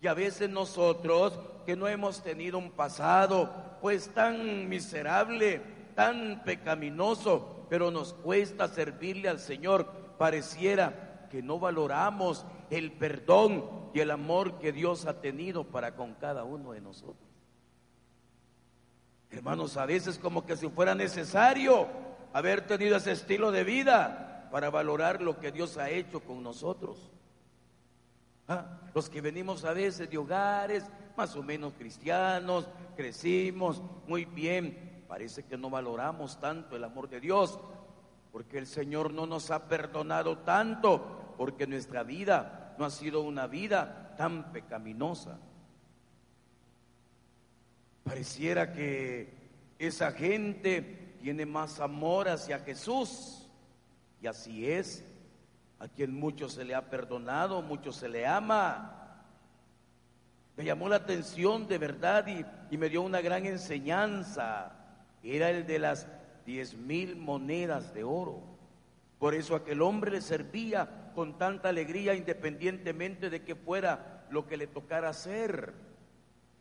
Y 0.00 0.06
a 0.06 0.14
veces 0.14 0.48
nosotros 0.48 1.38
que 1.66 1.76
no 1.76 1.88
hemos 1.88 2.22
tenido 2.22 2.58
un 2.58 2.70
pasado 2.70 3.50
pues 3.80 4.08
tan 4.10 4.68
miserable, 4.68 5.60
tan 5.94 6.42
pecaminoso, 6.44 7.66
pero 7.68 7.90
nos 7.90 8.12
cuesta 8.12 8.68
servirle 8.68 9.28
al 9.28 9.38
Señor, 9.38 9.86
pareciera 10.18 11.26
que 11.30 11.42
no 11.42 11.58
valoramos 11.58 12.46
el 12.70 12.92
perdón 12.92 13.90
y 13.92 14.00
el 14.00 14.10
amor 14.10 14.58
que 14.58 14.72
Dios 14.72 15.06
ha 15.06 15.20
tenido 15.20 15.64
para 15.64 15.94
con 15.94 16.14
cada 16.14 16.44
uno 16.44 16.72
de 16.72 16.80
nosotros. 16.80 17.28
Hermanos, 19.30 19.76
a 19.76 19.84
veces 19.84 20.18
como 20.18 20.46
que 20.46 20.56
si 20.56 20.68
fuera 20.68 20.94
necesario 20.94 21.86
haber 22.32 22.66
tenido 22.66 22.96
ese 22.96 23.12
estilo 23.12 23.50
de 23.50 23.64
vida, 23.64 24.28
para 24.50 24.70
valorar 24.70 25.20
lo 25.20 25.38
que 25.38 25.52
Dios 25.52 25.76
ha 25.76 25.90
hecho 25.90 26.20
con 26.20 26.42
nosotros. 26.42 27.10
Ah, 28.48 28.80
los 28.94 29.10
que 29.10 29.20
venimos 29.20 29.64
a 29.64 29.74
veces 29.74 30.10
de 30.10 30.16
hogares 30.16 30.84
más 31.18 31.36
o 31.36 31.42
menos 31.42 31.74
cristianos, 31.74 32.68
crecimos 32.96 33.82
muy 34.06 34.24
bien, 34.24 35.04
parece 35.06 35.44
que 35.44 35.58
no 35.58 35.68
valoramos 35.68 36.40
tanto 36.40 36.76
el 36.76 36.84
amor 36.84 37.08
de 37.08 37.20
Dios, 37.20 37.58
porque 38.32 38.56
el 38.56 38.66
Señor 38.66 39.12
no 39.12 39.26
nos 39.26 39.50
ha 39.50 39.68
perdonado 39.68 40.38
tanto, 40.38 41.34
porque 41.36 41.66
nuestra 41.66 42.04
vida 42.04 42.74
no 42.78 42.84
ha 42.84 42.90
sido 42.90 43.22
una 43.22 43.46
vida 43.46 44.14
tan 44.16 44.52
pecaminosa. 44.52 45.38
Pareciera 48.04 48.72
que 48.72 49.34
esa 49.78 50.12
gente 50.12 51.16
tiene 51.20 51.44
más 51.44 51.80
amor 51.80 52.28
hacia 52.28 52.60
Jesús 52.60 53.48
y 54.22 54.26
así 54.26 54.70
es. 54.70 55.04
A 55.80 55.88
quien 55.88 56.12
mucho 56.12 56.48
se 56.48 56.64
le 56.64 56.74
ha 56.74 56.90
perdonado, 56.90 57.62
mucho 57.62 57.92
se 57.92 58.08
le 58.08 58.26
ama. 58.26 58.94
Me 60.56 60.64
llamó 60.64 60.88
la 60.88 60.96
atención 60.96 61.68
de 61.68 61.78
verdad 61.78 62.26
y, 62.26 62.76
me 62.76 62.88
dio 62.88 63.02
una 63.02 63.20
gran 63.20 63.46
enseñanza. 63.46 64.72
Era 65.22 65.50
el 65.50 65.66
de 65.66 65.78
las 65.78 66.08
diez 66.44 66.74
mil 66.74 67.16
monedas 67.16 67.94
de 67.94 68.02
oro. 68.02 68.42
Por 69.20 69.34
eso 69.34 69.54
aquel 69.54 69.82
hombre 69.82 70.10
le 70.10 70.20
servía 70.20 71.12
con 71.14 71.38
tanta 71.38 71.68
alegría 71.68 72.14
independientemente 72.14 73.30
de 73.30 73.42
que 73.42 73.54
fuera 73.54 74.26
lo 74.30 74.46
que 74.46 74.56
le 74.56 74.66
tocara 74.66 75.10
hacer. 75.10 75.74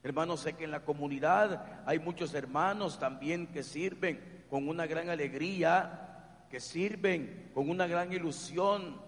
Hermanos, 0.03 0.41
sé 0.41 0.53
que 0.53 0.65
en 0.65 0.71
la 0.71 0.85
comunidad 0.85 1.81
hay 1.85 1.97
muchos 1.97 2.33
hermanos 2.35 2.99
también 2.99 3.47
que 3.47 3.63
sirven 3.63 4.45
con 4.49 4.67
una 4.67 4.85
gran 4.85 5.09
alegría 5.09 6.07
que 6.49 6.59
sirven 6.59 7.51
con 7.53 7.69
una 7.69 7.87
gran 7.87 8.11
ilusión, 8.13 9.01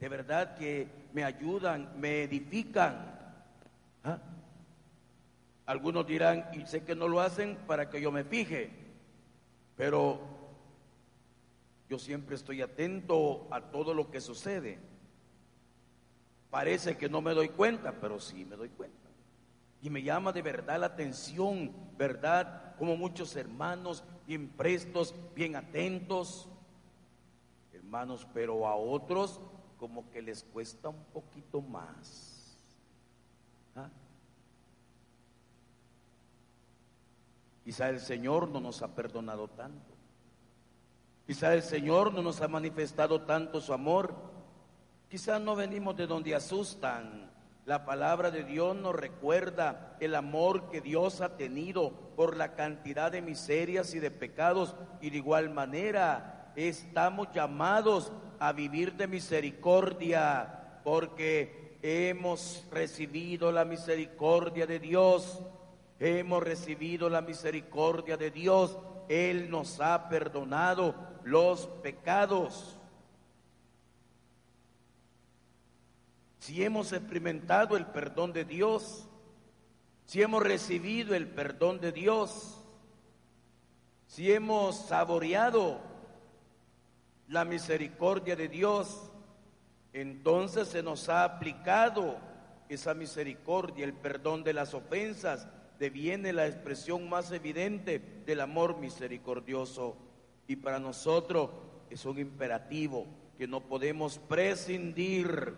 de 0.00 0.08
verdad 0.08 0.56
que 0.56 0.88
me 1.12 1.24
ayudan, 1.24 1.98
me 1.98 2.22
edifican. 2.22 3.18
¿Ah? 4.04 4.18
Algunos 5.66 6.06
dirán, 6.06 6.48
y 6.54 6.66
sé 6.66 6.84
que 6.84 6.94
no 6.94 7.08
lo 7.08 7.20
hacen 7.20 7.56
para 7.66 7.90
que 7.90 8.00
yo 8.00 8.10
me 8.10 8.24
fije, 8.24 8.70
pero 9.76 10.20
yo 11.88 11.98
siempre 11.98 12.36
estoy 12.36 12.62
atento 12.62 13.46
a 13.50 13.60
todo 13.60 13.92
lo 13.92 14.10
que 14.10 14.20
sucede. 14.20 14.78
Parece 16.50 16.96
que 16.96 17.08
no 17.08 17.20
me 17.20 17.34
doy 17.34 17.50
cuenta, 17.50 17.92
pero 18.00 18.18
sí 18.20 18.44
me 18.44 18.56
doy 18.56 18.70
cuenta. 18.70 18.96
Y 19.82 19.90
me 19.90 20.02
llama 20.02 20.32
de 20.32 20.42
verdad 20.42 20.80
la 20.80 20.86
atención, 20.86 21.72
¿verdad? 21.98 22.74
Como 22.76 22.96
muchos 22.96 23.36
hermanos 23.36 24.04
bien 24.26 24.48
prestos, 24.48 25.14
bien 25.34 25.56
atentos, 25.56 26.48
hermanos, 27.72 28.26
pero 28.32 28.66
a 28.66 28.74
otros 28.74 29.40
como 29.78 30.10
que 30.10 30.20
les 30.20 30.42
cuesta 30.44 30.88
un 30.88 31.04
poquito 31.04 31.62
más. 31.62 32.58
¿Ah? 33.76 33.88
Quizá 37.64 37.88
el 37.88 38.00
Señor 38.00 38.48
no 38.48 38.60
nos 38.60 38.82
ha 38.82 38.94
perdonado 38.94 39.48
tanto. 39.48 39.94
Quizá 41.26 41.54
el 41.54 41.62
Señor 41.62 42.12
no 42.12 42.22
nos 42.22 42.40
ha 42.40 42.48
manifestado 42.48 43.22
tanto 43.22 43.60
su 43.60 43.72
amor. 43.72 44.14
Quizá 45.08 45.38
no 45.38 45.54
venimos 45.54 45.96
de 45.96 46.06
donde 46.06 46.34
asustan. 46.34 47.30
La 47.66 47.84
palabra 47.84 48.30
de 48.30 48.44
Dios 48.44 48.74
nos 48.74 48.94
recuerda 48.94 49.96
el 50.00 50.14
amor 50.14 50.70
que 50.70 50.80
Dios 50.80 51.20
ha 51.20 51.36
tenido 51.36 51.92
por 52.16 52.36
la 52.36 52.54
cantidad 52.54 53.12
de 53.12 53.20
miserias 53.20 53.94
y 53.94 53.98
de 53.98 54.10
pecados 54.10 54.74
y 55.02 55.10
de 55.10 55.18
igual 55.18 55.50
manera 55.50 56.50
estamos 56.56 57.28
llamados 57.34 58.10
a 58.40 58.52
vivir 58.52 58.94
de 58.94 59.06
misericordia 59.06 60.80
porque 60.84 61.78
hemos 61.82 62.64
recibido 62.70 63.52
la 63.52 63.64
misericordia 63.64 64.66
de 64.66 64.78
Dios. 64.78 65.40
Hemos 66.00 66.42
recibido 66.42 67.08
la 67.08 67.20
misericordia 67.20 68.16
de 68.16 68.30
Dios. 68.30 68.78
Él 69.08 69.50
nos 69.50 69.80
ha 69.80 70.08
perdonado 70.08 70.94
los 71.24 71.66
pecados. 71.82 72.76
Si 76.38 76.64
hemos 76.64 76.92
experimentado 76.92 77.76
el 77.76 77.86
perdón 77.86 78.32
de 78.32 78.44
Dios, 78.44 79.06
si 80.06 80.22
hemos 80.22 80.42
recibido 80.42 81.14
el 81.14 81.28
perdón 81.28 81.80
de 81.80 81.92
Dios, 81.92 82.58
si 84.06 84.32
hemos 84.32 84.86
saboreado 84.86 85.87
la 87.28 87.44
misericordia 87.44 88.36
de 88.36 88.48
Dios, 88.48 89.10
entonces 89.92 90.68
se 90.68 90.82
nos 90.82 91.08
ha 91.08 91.24
aplicado 91.24 92.18
esa 92.68 92.94
misericordia, 92.94 93.84
el 93.84 93.94
perdón 93.94 94.44
de 94.44 94.52
las 94.52 94.74
ofensas, 94.74 95.48
deviene 95.78 96.32
la 96.32 96.46
expresión 96.46 97.08
más 97.08 97.30
evidente 97.32 97.98
del 98.26 98.40
amor 98.40 98.78
misericordioso. 98.78 99.96
Y 100.46 100.56
para 100.56 100.78
nosotros 100.78 101.50
es 101.90 102.04
un 102.04 102.18
imperativo 102.18 103.06
que 103.36 103.46
no 103.46 103.60
podemos 103.60 104.18
prescindir, 104.18 105.54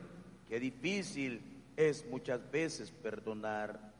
que 0.48 0.60
difícil 0.60 1.62
es 1.76 2.06
muchas 2.06 2.50
veces 2.50 2.90
perdonar. 2.90 3.92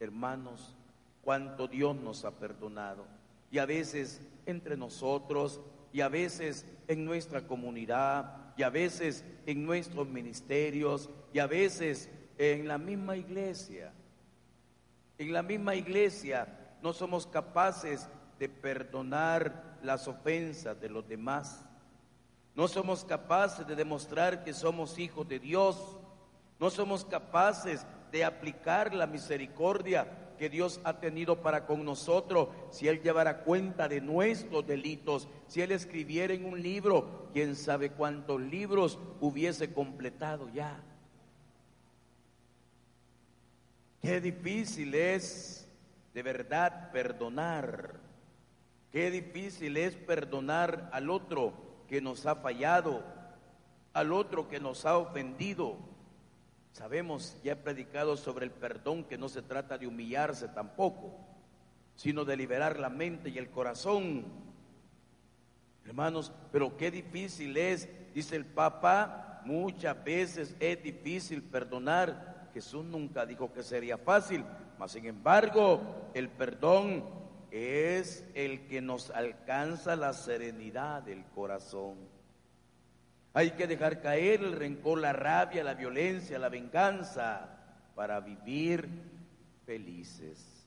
Hermanos, 0.00 0.74
cuánto 1.22 1.68
Dios 1.68 1.96
nos 1.96 2.24
ha 2.24 2.30
perdonado. 2.30 3.04
Y 3.50 3.58
a 3.58 3.66
veces 3.66 4.20
entre 4.46 4.76
nosotros 4.76 5.60
y 5.98 6.00
a 6.00 6.08
veces 6.08 6.64
en 6.86 7.04
nuestra 7.04 7.44
comunidad 7.44 8.54
y 8.56 8.62
a 8.62 8.70
veces 8.70 9.24
en 9.46 9.66
nuestros 9.66 10.06
ministerios 10.06 11.10
y 11.32 11.40
a 11.40 11.48
veces 11.48 12.08
en 12.38 12.68
la 12.68 12.78
misma 12.78 13.16
iglesia. 13.16 13.92
En 15.18 15.32
la 15.32 15.42
misma 15.42 15.74
iglesia 15.74 16.46
no 16.82 16.92
somos 16.92 17.26
capaces 17.26 18.08
de 18.38 18.48
perdonar 18.48 19.80
las 19.82 20.06
ofensas 20.06 20.80
de 20.80 20.88
los 20.88 21.08
demás. 21.08 21.64
No 22.54 22.68
somos 22.68 23.04
capaces 23.04 23.66
de 23.66 23.74
demostrar 23.74 24.44
que 24.44 24.54
somos 24.54 25.00
hijos 25.00 25.26
de 25.26 25.40
Dios. 25.40 25.96
No 26.60 26.70
somos 26.70 27.04
capaces 27.04 27.84
de 28.12 28.24
aplicar 28.24 28.94
la 28.94 29.08
misericordia 29.08 30.06
que 30.38 30.48
Dios 30.48 30.80
ha 30.84 31.00
tenido 31.00 31.42
para 31.42 31.66
con 31.66 31.84
nosotros, 31.84 32.48
si 32.70 32.88
Él 32.88 33.02
llevara 33.02 33.42
cuenta 33.42 33.88
de 33.88 34.00
nuestros 34.00 34.66
delitos, 34.66 35.28
si 35.48 35.60
Él 35.60 35.72
escribiera 35.72 36.32
en 36.32 36.46
un 36.46 36.62
libro, 36.62 37.28
quién 37.32 37.56
sabe 37.56 37.90
cuántos 37.90 38.40
libros 38.40 38.98
hubiese 39.20 39.72
completado 39.72 40.48
ya. 40.54 40.80
Qué 44.00 44.20
difícil 44.20 44.94
es 44.94 45.68
de 46.14 46.22
verdad 46.22 46.90
perdonar. 46.92 48.00
Qué 48.92 49.10
difícil 49.10 49.76
es 49.76 49.94
perdonar 49.96 50.88
al 50.92 51.10
otro 51.10 51.52
que 51.88 52.00
nos 52.00 52.26
ha 52.26 52.36
fallado, 52.36 53.04
al 53.92 54.12
otro 54.12 54.48
que 54.48 54.60
nos 54.60 54.86
ha 54.86 54.96
ofendido. 54.96 55.76
Sabemos, 56.78 57.36
ya 57.42 57.54
he 57.54 57.56
predicado 57.56 58.16
sobre 58.16 58.44
el 58.44 58.52
perdón, 58.52 59.02
que 59.02 59.18
no 59.18 59.28
se 59.28 59.42
trata 59.42 59.76
de 59.76 59.88
humillarse 59.88 60.46
tampoco, 60.46 61.12
sino 61.96 62.24
de 62.24 62.36
liberar 62.36 62.78
la 62.78 62.88
mente 62.88 63.30
y 63.30 63.38
el 63.38 63.50
corazón. 63.50 64.24
Hermanos, 65.84 66.30
pero 66.52 66.76
qué 66.76 66.92
difícil 66.92 67.56
es, 67.56 67.88
dice 68.14 68.36
el 68.36 68.46
Papa, 68.46 69.42
muchas 69.44 70.04
veces 70.04 70.54
es 70.60 70.80
difícil 70.80 71.42
perdonar. 71.42 72.48
Jesús 72.54 72.84
nunca 72.84 73.26
dijo 73.26 73.52
que 73.52 73.64
sería 73.64 73.98
fácil, 73.98 74.44
mas 74.78 74.92
sin 74.92 75.06
embargo, 75.06 75.80
el 76.14 76.28
perdón 76.28 77.04
es 77.50 78.24
el 78.34 78.68
que 78.68 78.80
nos 78.80 79.10
alcanza 79.10 79.96
la 79.96 80.12
serenidad 80.12 81.02
del 81.02 81.24
corazón. 81.24 81.96
Hay 83.38 83.52
que 83.52 83.68
dejar 83.68 84.00
caer 84.00 84.42
el 84.42 84.52
rencor, 84.52 84.98
la 84.98 85.12
rabia, 85.12 85.62
la 85.62 85.74
violencia, 85.74 86.40
la 86.40 86.48
venganza 86.48 87.48
para 87.94 88.18
vivir 88.18 88.88
felices. 89.64 90.66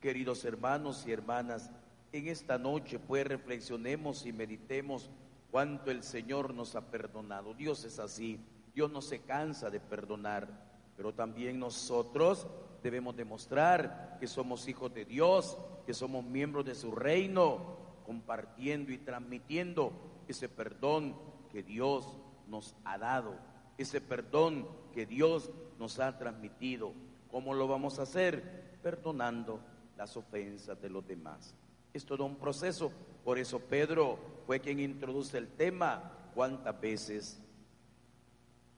Queridos 0.00 0.44
hermanos 0.44 1.04
y 1.06 1.12
hermanas, 1.12 1.70
en 2.10 2.26
esta 2.26 2.58
noche 2.58 2.98
pues 2.98 3.24
reflexionemos 3.24 4.26
y 4.26 4.32
meditemos 4.32 5.08
cuánto 5.52 5.92
el 5.92 6.02
Señor 6.02 6.54
nos 6.54 6.74
ha 6.74 6.90
perdonado. 6.90 7.54
Dios 7.54 7.84
es 7.84 8.00
así, 8.00 8.40
Dios 8.74 8.90
no 8.90 9.00
se 9.00 9.20
cansa 9.20 9.70
de 9.70 9.78
perdonar, 9.78 10.48
pero 10.96 11.14
también 11.14 11.60
nosotros 11.60 12.48
debemos 12.82 13.14
demostrar 13.14 14.16
que 14.18 14.26
somos 14.26 14.66
hijos 14.66 14.92
de 14.92 15.04
Dios, 15.04 15.56
que 15.86 15.94
somos 15.94 16.24
miembros 16.24 16.64
de 16.64 16.74
su 16.74 16.90
reino, 16.90 17.78
compartiendo 18.04 18.90
y 18.90 18.98
transmitiendo 18.98 19.92
ese 20.26 20.48
perdón 20.48 21.14
que 21.48 21.62
Dios 21.62 22.18
nos 22.46 22.76
ha 22.84 22.98
dado, 22.98 23.36
ese 23.76 24.00
perdón 24.00 24.68
que 24.92 25.06
Dios 25.06 25.50
nos 25.78 25.98
ha 26.00 26.18
transmitido. 26.18 26.92
¿Cómo 27.30 27.54
lo 27.54 27.68
vamos 27.68 27.98
a 27.98 28.02
hacer? 28.02 28.78
Perdonando 28.82 29.60
las 29.96 30.16
ofensas 30.16 30.80
de 30.80 30.88
los 30.88 31.06
demás. 31.06 31.54
Es 31.92 32.04
todo 32.04 32.24
un 32.24 32.36
proceso. 32.36 32.90
Por 33.24 33.38
eso 33.38 33.60
Pedro 33.60 34.18
fue 34.46 34.60
quien 34.60 34.80
introduce 34.80 35.36
el 35.36 35.48
tema. 35.48 36.30
¿Cuántas 36.34 36.80
veces? 36.80 37.40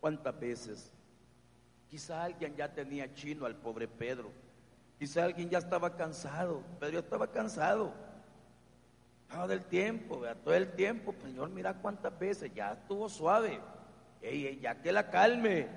¿Cuántas 0.01 0.39
veces 0.39 0.93
Quizá 1.91 2.23
alguien 2.23 2.55
ya 2.55 2.73
tenía 2.73 3.13
chino 3.15 3.47
al 3.47 3.57
pobre 3.57 3.89
Pedro. 3.89 4.31
Quizá 4.97 5.25
alguien 5.25 5.51
ya 5.51 5.59
estaba 5.59 5.97
cansado. 5.97 6.63
Pedro 6.79 7.01
estaba 7.01 7.27
cansado. 7.27 7.93
Todo 9.31 9.53
el 9.53 9.65
tiempo, 9.65 10.23
todo 10.45 10.55
el 10.55 10.73
tiempo. 10.73 11.15
Señor, 11.23 11.51
mira 11.51 11.75
cuántas 11.75 12.19
veces. 12.19 12.53
Ya 12.55 12.73
estuvo 12.73 13.09
suave. 13.09 13.61
Ey, 14.21 14.59
ya 14.61 14.83
que 14.83 14.93
la 14.93 15.11
calme. 15.11 15.69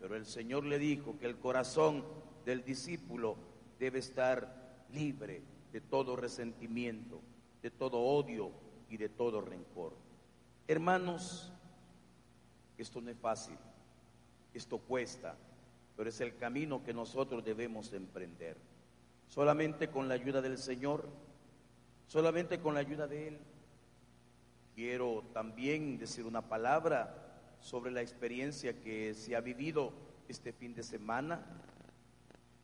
Pero 0.00 0.16
el 0.16 0.26
Señor 0.26 0.64
le 0.64 0.78
dijo 0.78 1.18
que 1.18 1.26
el 1.26 1.38
corazón 1.38 2.04
del 2.44 2.64
discípulo 2.64 3.36
debe 3.78 3.98
estar 3.98 4.84
libre 4.92 5.42
de 5.72 5.80
todo 5.80 6.16
resentimiento, 6.16 7.20
de 7.62 7.70
todo 7.70 7.98
odio 7.98 8.50
y 8.88 8.96
de 8.96 9.08
todo 9.08 9.40
rencor. 9.40 9.94
Hermanos, 10.68 11.52
esto 12.78 13.00
no 13.00 13.10
es 13.10 13.16
fácil, 13.18 13.56
esto 14.52 14.78
cuesta, 14.78 15.36
pero 15.96 16.08
es 16.08 16.20
el 16.20 16.36
camino 16.36 16.84
que 16.84 16.94
nosotros 16.94 17.44
debemos 17.44 17.92
emprender. 17.92 18.56
Solamente 19.28 19.88
con 19.88 20.08
la 20.08 20.14
ayuda 20.14 20.40
del 20.42 20.58
Señor, 20.58 21.08
solamente 22.06 22.58
con 22.60 22.74
la 22.74 22.80
ayuda 22.80 23.06
de 23.06 23.28
Él. 23.28 23.38
Quiero 24.74 25.22
también 25.32 25.98
decir 25.98 26.26
una 26.26 26.42
palabra 26.42 27.14
sobre 27.60 27.90
la 27.90 28.02
experiencia 28.02 28.80
que 28.80 29.14
se 29.14 29.36
ha 29.36 29.40
vivido 29.40 29.92
este 30.28 30.52
fin 30.52 30.74
de 30.74 30.82
semana. 30.82 31.44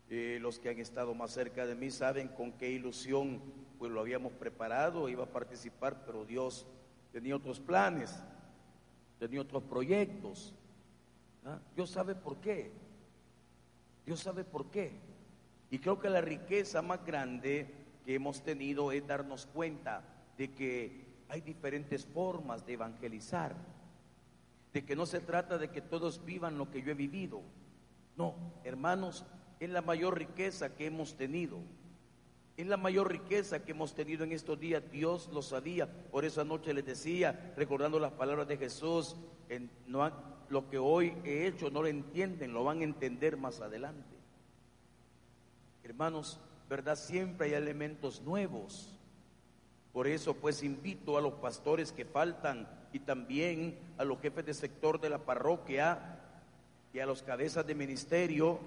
Eh, 0.08 0.38
los 0.40 0.58
que 0.58 0.70
han 0.70 0.78
estado 0.78 1.14
más 1.14 1.30
cerca 1.30 1.66
de 1.66 1.76
mí 1.76 1.90
saben 1.90 2.28
con 2.28 2.52
qué 2.52 2.70
ilusión 2.70 3.40
pues 3.78 3.90
lo 3.92 4.00
habíamos 4.00 4.32
preparado, 4.32 5.08
iba 5.08 5.24
a 5.24 5.32
participar, 5.32 6.04
pero 6.04 6.26
Dios 6.26 6.66
tenía 7.12 7.34
otros 7.34 7.60
planes, 7.60 8.14
tenía 9.18 9.40
otros 9.40 9.62
proyectos. 9.62 10.52
¿ah? 11.46 11.58
Dios 11.74 11.90
sabe 11.90 12.14
por 12.14 12.36
qué. 12.40 12.72
Dios 14.04 14.20
sabe 14.20 14.44
por 14.44 14.70
qué. 14.70 14.92
Y 15.70 15.78
creo 15.78 15.98
que 15.98 16.10
la 16.10 16.20
riqueza 16.20 16.82
más 16.82 17.04
grande 17.06 17.72
hemos 18.14 18.42
tenido 18.42 18.92
es 18.92 19.06
darnos 19.06 19.46
cuenta 19.46 20.02
de 20.36 20.52
que 20.52 21.06
hay 21.28 21.40
diferentes 21.40 22.06
formas 22.06 22.66
de 22.66 22.72
evangelizar, 22.74 23.54
de 24.72 24.84
que 24.84 24.96
no 24.96 25.06
se 25.06 25.20
trata 25.20 25.58
de 25.58 25.70
que 25.70 25.80
todos 25.80 26.24
vivan 26.24 26.58
lo 26.58 26.70
que 26.70 26.82
yo 26.82 26.90
he 26.90 26.94
vivido. 26.94 27.42
No, 28.16 28.34
hermanos, 28.64 29.24
es 29.60 29.70
la 29.70 29.82
mayor 29.82 30.18
riqueza 30.18 30.74
que 30.74 30.86
hemos 30.86 31.16
tenido. 31.16 31.58
Es 32.56 32.66
la 32.66 32.76
mayor 32.76 33.10
riqueza 33.10 33.64
que 33.64 33.72
hemos 33.72 33.94
tenido 33.94 34.24
en 34.24 34.32
estos 34.32 34.58
días. 34.58 34.82
Dios 34.90 35.30
lo 35.32 35.40
sabía. 35.40 35.88
Por 36.10 36.24
esa 36.24 36.44
noche 36.44 36.74
les 36.74 36.84
decía, 36.84 37.54
recordando 37.56 37.98
las 37.98 38.12
palabras 38.12 38.48
de 38.48 38.58
Jesús, 38.58 39.16
lo 39.86 40.68
que 40.68 40.78
hoy 40.78 41.14
he 41.24 41.46
hecho 41.46 41.70
no 41.70 41.82
lo 41.82 41.88
entienden, 41.88 42.52
lo 42.52 42.64
van 42.64 42.80
a 42.80 42.84
entender 42.84 43.36
más 43.36 43.60
adelante. 43.60 44.16
Hermanos, 45.84 46.40
¿verdad? 46.70 46.94
Siempre 46.94 47.48
hay 47.48 47.54
elementos 47.54 48.22
nuevos. 48.22 48.96
Por 49.92 50.06
eso 50.06 50.34
pues 50.34 50.62
invito 50.62 51.18
a 51.18 51.20
los 51.20 51.34
pastores 51.34 51.90
que 51.90 52.04
faltan 52.04 52.68
y 52.92 53.00
también 53.00 53.76
a 53.98 54.04
los 54.04 54.20
jefes 54.20 54.46
de 54.46 54.54
sector 54.54 55.00
de 55.00 55.10
la 55.10 55.18
parroquia 55.18 56.20
y 56.92 57.00
a 57.00 57.06
los 57.06 57.24
cabezas 57.24 57.66
de 57.66 57.74
ministerio 57.74 58.60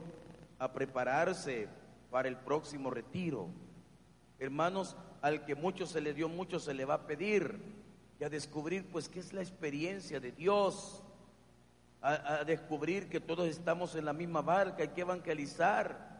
a 0.59 0.73
prepararse 0.73 1.69
para 2.11 2.27
el 2.27 2.35
próximo 2.35 2.89
retiro. 2.89 3.47
Hermanos, 4.37 4.97
al 5.21 5.45
que 5.45 5.55
mucho 5.55 5.85
se 5.85 6.01
le 6.01 6.13
dio, 6.13 6.27
mucho 6.27 6.59
se 6.59 6.73
le 6.73 6.83
va 6.83 6.95
a 6.95 7.07
pedir 7.07 7.57
y 8.19 8.25
a 8.25 8.29
descubrir 8.29 8.85
pues 8.91 9.07
qué 9.07 9.21
es 9.21 9.31
la 9.31 9.41
experiencia 9.41 10.19
de 10.19 10.33
Dios 10.33 11.01
a, 12.01 12.43
descubrir 12.43 13.07
que 13.07 13.21
todos 13.21 13.47
estamos 13.47 13.95
en 13.95 14.03
la 14.03 14.11
misma 14.11 14.41
barca, 14.41 14.83
hay 14.83 14.89
que 14.89 15.01
evangelizar. 15.01 16.12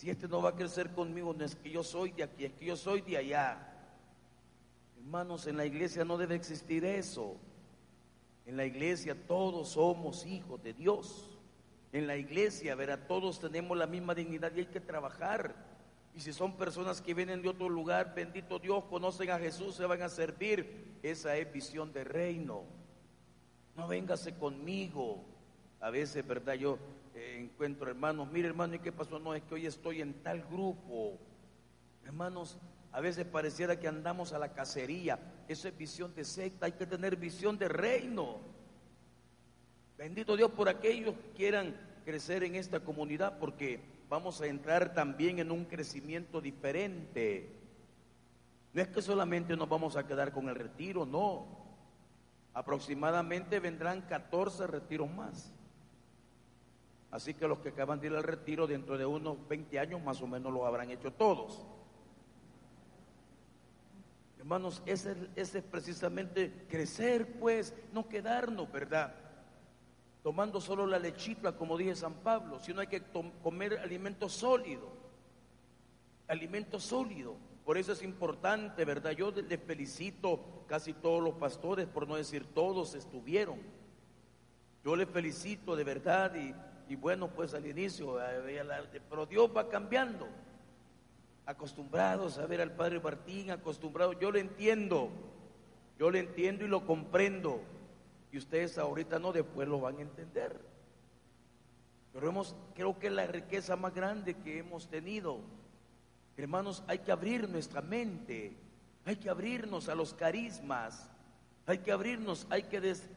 Si 0.00 0.08
este 0.08 0.26
no 0.26 0.40
va 0.40 0.48
a 0.48 0.54
crecer 0.56 0.88
conmigo, 0.92 1.34
no 1.36 1.44
es 1.44 1.54
que 1.54 1.70
yo 1.70 1.84
soy 1.84 2.12
de 2.12 2.22
aquí, 2.22 2.46
es 2.46 2.52
que 2.54 2.64
yo 2.64 2.74
soy 2.74 3.02
de 3.02 3.18
allá. 3.18 3.58
Hermanos, 4.96 5.46
en 5.46 5.58
la 5.58 5.66
iglesia 5.66 6.06
no 6.06 6.16
debe 6.16 6.36
existir 6.36 6.86
eso. 6.86 7.36
En 8.46 8.56
la 8.56 8.64
iglesia 8.64 9.14
todos 9.26 9.72
somos 9.72 10.24
hijos 10.24 10.62
de 10.62 10.72
Dios. 10.72 11.38
En 11.92 12.06
la 12.06 12.16
iglesia, 12.16 12.74
verá, 12.76 13.06
todos 13.06 13.40
tenemos 13.40 13.76
la 13.76 13.86
misma 13.86 14.14
dignidad 14.14 14.50
y 14.56 14.60
hay 14.60 14.66
que 14.66 14.80
trabajar. 14.80 15.54
Y 16.14 16.20
si 16.20 16.32
son 16.32 16.56
personas 16.56 17.02
que 17.02 17.12
vienen 17.12 17.42
de 17.42 17.50
otro 17.50 17.68
lugar, 17.68 18.14
bendito 18.14 18.58
Dios, 18.58 18.84
conocen 18.84 19.28
a 19.28 19.38
Jesús, 19.38 19.74
se 19.74 19.84
van 19.84 20.00
a 20.00 20.08
servir. 20.08 20.96
Esa 21.02 21.36
es 21.36 21.52
visión 21.52 21.92
de 21.92 22.04
reino 22.04 22.64
no 23.76 23.88
véngase 23.88 24.34
conmigo. 24.34 25.24
A 25.80 25.90
veces, 25.90 26.26
¿verdad? 26.26 26.54
Yo 26.54 26.78
eh, 27.20 27.38
encuentro 27.38 27.90
hermanos, 27.90 28.30
mire 28.32 28.48
hermano, 28.48 28.74
¿y 28.74 28.78
qué 28.78 28.92
pasó? 28.92 29.18
No, 29.18 29.34
es 29.34 29.42
que 29.42 29.54
hoy 29.54 29.66
estoy 29.66 30.00
en 30.00 30.14
tal 30.22 30.42
grupo. 30.42 31.18
Hermanos, 32.04 32.56
a 32.92 33.00
veces 33.00 33.26
pareciera 33.26 33.78
que 33.78 33.88
andamos 33.88 34.32
a 34.32 34.38
la 34.38 34.54
cacería. 34.54 35.18
Eso 35.46 35.68
es 35.68 35.76
visión 35.76 36.14
de 36.14 36.24
secta, 36.24 36.64
hay 36.66 36.72
que 36.72 36.86
tener 36.86 37.16
visión 37.16 37.58
de 37.58 37.68
reino. 37.68 38.38
Bendito 39.98 40.34
Dios 40.34 40.50
por 40.52 40.70
aquellos 40.70 41.14
que 41.14 41.30
quieran 41.36 41.76
crecer 42.06 42.42
en 42.42 42.54
esta 42.54 42.80
comunidad, 42.80 43.38
porque 43.38 43.80
vamos 44.08 44.40
a 44.40 44.46
entrar 44.46 44.94
también 44.94 45.40
en 45.40 45.50
un 45.50 45.66
crecimiento 45.66 46.40
diferente. 46.40 47.54
No 48.72 48.80
es 48.80 48.88
que 48.88 49.02
solamente 49.02 49.56
nos 49.56 49.68
vamos 49.68 49.96
a 49.96 50.06
quedar 50.06 50.32
con 50.32 50.48
el 50.48 50.54
retiro, 50.54 51.04
no. 51.04 51.46
Aproximadamente 52.54 53.60
vendrán 53.60 54.00
14 54.02 54.66
retiros 54.66 55.10
más. 55.10 55.52
Así 57.10 57.34
que 57.34 57.48
los 57.48 57.58
que 57.58 57.70
acaban 57.70 58.00
de 58.00 58.06
ir 58.06 58.14
al 58.14 58.22
retiro 58.22 58.66
dentro 58.66 58.96
de 58.96 59.04
unos 59.04 59.36
20 59.48 59.78
años 59.78 60.02
más 60.02 60.22
o 60.22 60.26
menos 60.26 60.52
lo 60.52 60.64
habrán 60.64 60.90
hecho 60.90 61.12
todos. 61.12 61.66
Hermanos, 64.38 64.80
ese, 64.86 65.14
es 65.36 65.50
precisamente 65.70 66.66
crecer, 66.68 67.38
pues, 67.38 67.74
no 67.92 68.08
quedarnos, 68.08 68.70
¿verdad? 68.72 69.14
Tomando 70.22 70.60
solo 70.60 70.86
la 70.86 70.98
lechita, 70.98 71.56
como 71.56 71.76
dije 71.76 71.94
San 71.94 72.14
Pablo, 72.14 72.58
sino 72.60 72.80
hay 72.80 72.86
que 72.86 73.02
comer 73.42 73.78
alimento 73.78 74.28
sólido, 74.28 74.88
alimento 76.28 76.78
sólido. 76.78 77.36
Por 77.64 77.76
eso 77.76 77.92
es 77.92 78.02
importante, 78.02 78.84
¿verdad? 78.84 79.12
Yo 79.12 79.30
les 79.30 79.60
felicito, 79.60 80.64
casi 80.66 80.94
todos 80.94 81.22
los 81.22 81.34
pastores, 81.34 81.86
por 81.86 82.08
no 82.08 82.16
decir 82.16 82.44
todos, 82.54 82.94
estuvieron. 82.94 83.58
Yo 84.84 84.96
les 84.96 85.08
felicito 85.08 85.76
de 85.76 85.84
verdad 85.84 86.34
y, 86.34 86.54
y 86.90 86.96
bueno, 86.96 87.28
pues 87.28 87.54
al 87.54 87.64
inicio, 87.64 88.20
eh, 88.20 89.00
pero 89.08 89.24
Dios 89.24 89.48
va 89.56 89.68
cambiando 89.68 90.26
acostumbrados 91.46 92.36
a 92.38 92.46
ver 92.46 92.60
al 92.60 92.72
Padre 92.72 92.98
Martín, 92.98 93.52
acostumbrados, 93.52 94.16
yo 94.20 94.32
lo 94.32 94.40
entiendo, 94.40 95.08
yo 96.00 96.10
lo 96.10 96.18
entiendo 96.18 96.64
y 96.64 96.68
lo 96.68 96.84
comprendo, 96.84 97.62
y 98.32 98.38
ustedes 98.38 98.76
ahorita 98.76 99.20
no, 99.20 99.32
después 99.32 99.68
lo 99.68 99.78
van 99.78 99.98
a 99.98 100.02
entender. 100.02 100.60
Pero 102.12 102.28
hemos, 102.28 102.56
creo 102.74 102.98
que 102.98 103.08
la 103.08 103.24
riqueza 103.28 103.76
más 103.76 103.94
grande 103.94 104.34
que 104.34 104.58
hemos 104.58 104.88
tenido. 104.88 105.38
Hermanos, 106.36 106.82
hay 106.88 106.98
que 106.98 107.12
abrir 107.12 107.48
nuestra 107.48 107.82
mente, 107.82 108.56
hay 109.04 109.14
que 109.14 109.30
abrirnos 109.30 109.88
a 109.88 109.94
los 109.94 110.12
carismas, 110.12 111.08
hay 111.66 111.78
que 111.78 111.92
abrirnos, 111.92 112.48
hay 112.50 112.64
que 112.64 112.80
des, 112.80 113.08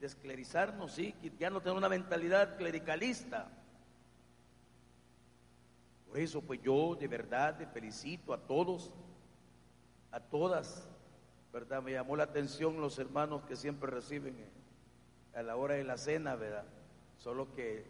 desclerizarnos, 0.00 0.92
¿sí? 0.92 1.14
ya 1.38 1.50
no 1.50 1.60
tener 1.60 1.76
una 1.76 1.88
mentalidad 1.88 2.56
clericalista. 2.56 3.48
Por 6.06 6.18
eso, 6.18 6.40
pues 6.40 6.60
yo 6.62 6.96
de 6.98 7.08
verdad 7.08 7.58
le 7.58 7.66
felicito 7.66 8.32
a 8.32 8.38
todos, 8.38 8.92
a 10.10 10.20
todas, 10.20 10.88
¿verdad? 11.52 11.82
Me 11.82 11.92
llamó 11.92 12.16
la 12.16 12.24
atención 12.24 12.80
los 12.80 12.98
hermanos 12.98 13.42
que 13.42 13.56
siempre 13.56 13.90
reciben 13.90 14.36
a 15.34 15.42
la 15.42 15.56
hora 15.56 15.74
de 15.74 15.84
la 15.84 15.98
cena, 15.98 16.34
¿verdad? 16.36 16.64
Solo 17.18 17.52
que 17.54 17.84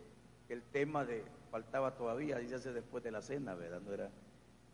el 0.48 0.62
tema 0.62 1.04
de 1.04 1.24
faltaba 1.50 1.96
todavía, 1.96 2.38
dice 2.38 2.72
después 2.72 3.04
de 3.04 3.10
la 3.10 3.22
cena, 3.22 3.54
¿verdad? 3.54 3.80
No 3.80 3.92
era, 3.92 4.10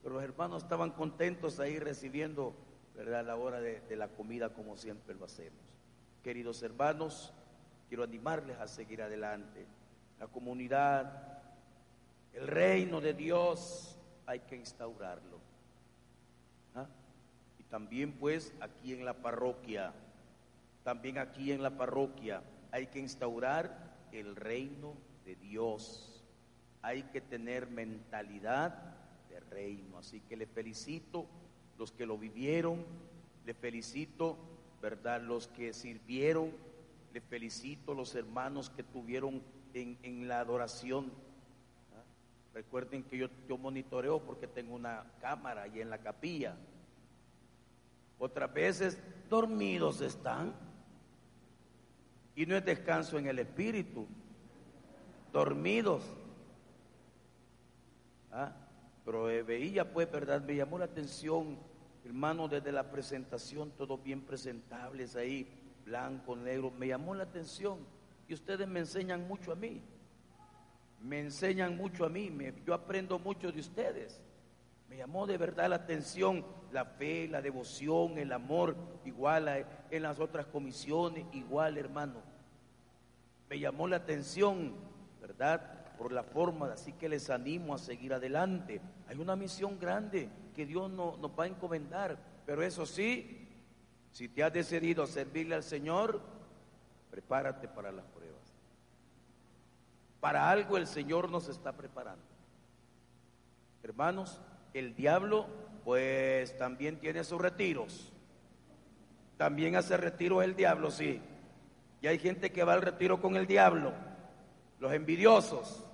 pero 0.02 0.14
los 0.14 0.24
hermanos 0.24 0.62
estaban 0.62 0.92
contentos 0.92 1.60
ahí 1.60 1.78
recibiendo, 1.78 2.54
¿verdad? 2.94 3.20
A 3.20 3.24
la 3.24 3.36
hora 3.36 3.60
de 3.60 3.96
la 3.96 4.08
comida 4.08 4.50
como 4.50 4.76
siempre 4.76 5.14
lo 5.14 5.26
hacemos. 5.26 5.74
Queridos 6.24 6.62
hermanos, 6.62 7.34
quiero 7.86 8.02
animarles 8.02 8.58
a 8.58 8.66
seguir 8.66 9.02
adelante. 9.02 9.66
La 10.18 10.26
comunidad 10.26 11.34
el 12.32 12.48
reino 12.48 13.02
de 13.02 13.12
Dios 13.12 13.94
hay 14.24 14.40
que 14.40 14.56
instaurarlo. 14.56 15.38
¿Ah? 16.74 16.86
Y 17.58 17.64
también 17.64 18.12
pues 18.12 18.54
aquí 18.60 18.94
en 18.94 19.04
la 19.04 19.12
parroquia, 19.12 19.92
también 20.82 21.18
aquí 21.18 21.52
en 21.52 21.62
la 21.62 21.76
parroquia 21.76 22.42
hay 22.72 22.86
que 22.86 23.00
instaurar 23.00 23.94
el 24.10 24.34
reino 24.34 24.94
de 25.26 25.36
Dios. 25.36 26.24
Hay 26.80 27.02
que 27.02 27.20
tener 27.20 27.68
mentalidad 27.68 28.96
de 29.28 29.40
reino. 29.40 29.98
Así 29.98 30.20
que 30.22 30.38
le 30.38 30.46
felicito 30.46 31.26
los 31.76 31.92
que 31.92 32.06
lo 32.06 32.16
vivieron, 32.16 32.82
le 33.44 33.52
felicito, 33.52 34.38
¿verdad? 34.84 35.22
Los 35.22 35.48
que 35.48 35.72
sirvieron, 35.72 36.52
le 37.14 37.20
felicito 37.22 37.94
los 37.94 38.14
hermanos 38.14 38.68
que 38.68 38.82
tuvieron 38.82 39.42
en, 39.72 39.98
en 40.02 40.28
la 40.28 40.40
adoración 40.40 41.10
Recuerden 42.54 43.02
que 43.02 43.18
yo, 43.18 43.26
yo 43.48 43.58
monitoreo 43.58 44.20
porque 44.20 44.46
tengo 44.46 44.76
una 44.76 45.04
cámara 45.20 45.62
ahí 45.62 45.80
en 45.80 45.90
la 45.90 45.98
capilla. 45.98 46.54
Otras 48.16 48.54
veces 48.54 48.96
dormidos 49.28 50.00
están. 50.00 50.54
Y 52.36 52.46
no 52.46 52.56
es 52.56 52.64
descanso 52.64 53.18
en 53.18 53.26
el 53.26 53.40
espíritu. 53.40 54.06
Dormidos. 55.32 56.04
¿Ah? 58.30 58.52
Pero 59.04 59.28
eh, 59.28 59.42
veía 59.42 59.92
pues, 59.92 60.08
¿verdad? 60.10 60.40
Me 60.40 60.54
llamó 60.54 60.78
la 60.78 60.84
atención, 60.84 61.58
hermano, 62.04 62.48
desde 62.48 62.72
la 62.72 62.90
presentación, 62.90 63.70
todos 63.72 64.02
bien 64.02 64.22
presentables 64.22 65.16
ahí, 65.16 65.48
blanco, 65.84 66.36
negro. 66.36 66.70
Me 66.70 66.88
llamó 66.88 67.14
la 67.14 67.24
atención. 67.24 67.78
Y 68.28 68.34
ustedes 68.34 68.66
me 68.66 68.80
enseñan 68.80 69.26
mucho 69.26 69.52
a 69.52 69.56
mí 69.56 69.82
me 71.04 71.20
enseñan 71.20 71.76
mucho 71.76 72.06
a 72.06 72.08
mí, 72.08 72.32
yo 72.66 72.72
aprendo 72.72 73.18
mucho 73.18 73.52
de 73.52 73.60
ustedes. 73.60 74.22
Me 74.88 74.96
llamó 74.96 75.26
de 75.26 75.36
verdad 75.36 75.68
la 75.68 75.76
atención 75.76 76.44
la 76.72 76.86
fe, 76.86 77.28
la 77.28 77.42
devoción, 77.42 78.16
el 78.16 78.32
amor, 78.32 78.74
igual 79.04 79.66
en 79.90 80.02
las 80.02 80.18
otras 80.18 80.46
comisiones, 80.46 81.26
igual 81.32 81.76
hermano. 81.76 82.22
Me 83.50 83.58
llamó 83.58 83.86
la 83.86 83.96
atención, 83.96 84.74
¿verdad? 85.20 85.94
Por 85.98 86.10
la 86.10 86.22
forma, 86.22 86.72
así 86.72 86.94
que 86.94 87.08
les 87.08 87.28
animo 87.28 87.74
a 87.74 87.78
seguir 87.78 88.14
adelante. 88.14 88.80
Hay 89.06 89.18
una 89.18 89.36
misión 89.36 89.78
grande 89.78 90.30
que 90.54 90.66
Dios 90.66 90.90
nos 90.90 91.30
va 91.38 91.44
a 91.44 91.48
encomendar, 91.48 92.16
pero 92.46 92.62
eso 92.62 92.86
sí, 92.86 93.48
si 94.12 94.28
te 94.28 94.42
has 94.42 94.52
decidido 94.52 95.06
servirle 95.06 95.54
al 95.54 95.62
Señor, 95.62 96.20
prepárate 97.10 97.68
para 97.68 97.92
la 97.92 98.02
prueba. 98.02 98.34
Para 100.20 100.48
algo 100.48 100.78
el 100.78 100.86
Señor 100.86 101.28
nos 101.28 101.48
está 101.48 101.72
preparando. 101.72 102.24
Hermanos, 103.82 104.40
el 104.72 104.94
diablo 104.94 105.46
pues 105.84 106.56
también 106.56 106.98
tiene 106.98 107.24
sus 107.24 107.40
retiros. 107.40 108.10
También 109.36 109.76
hace 109.76 109.96
retiro 109.98 110.40
el 110.40 110.56
diablo, 110.56 110.90
sí. 110.90 111.20
Y 112.00 112.06
hay 112.06 112.18
gente 112.18 112.52
que 112.52 112.64
va 112.64 112.72
al 112.72 112.82
retiro 112.82 113.20
con 113.20 113.36
el 113.36 113.46
diablo. 113.46 113.92
Los 114.78 114.92
envidiosos, 114.92 115.84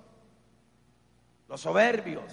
los 1.49 1.59
soberbios. 1.59 2.31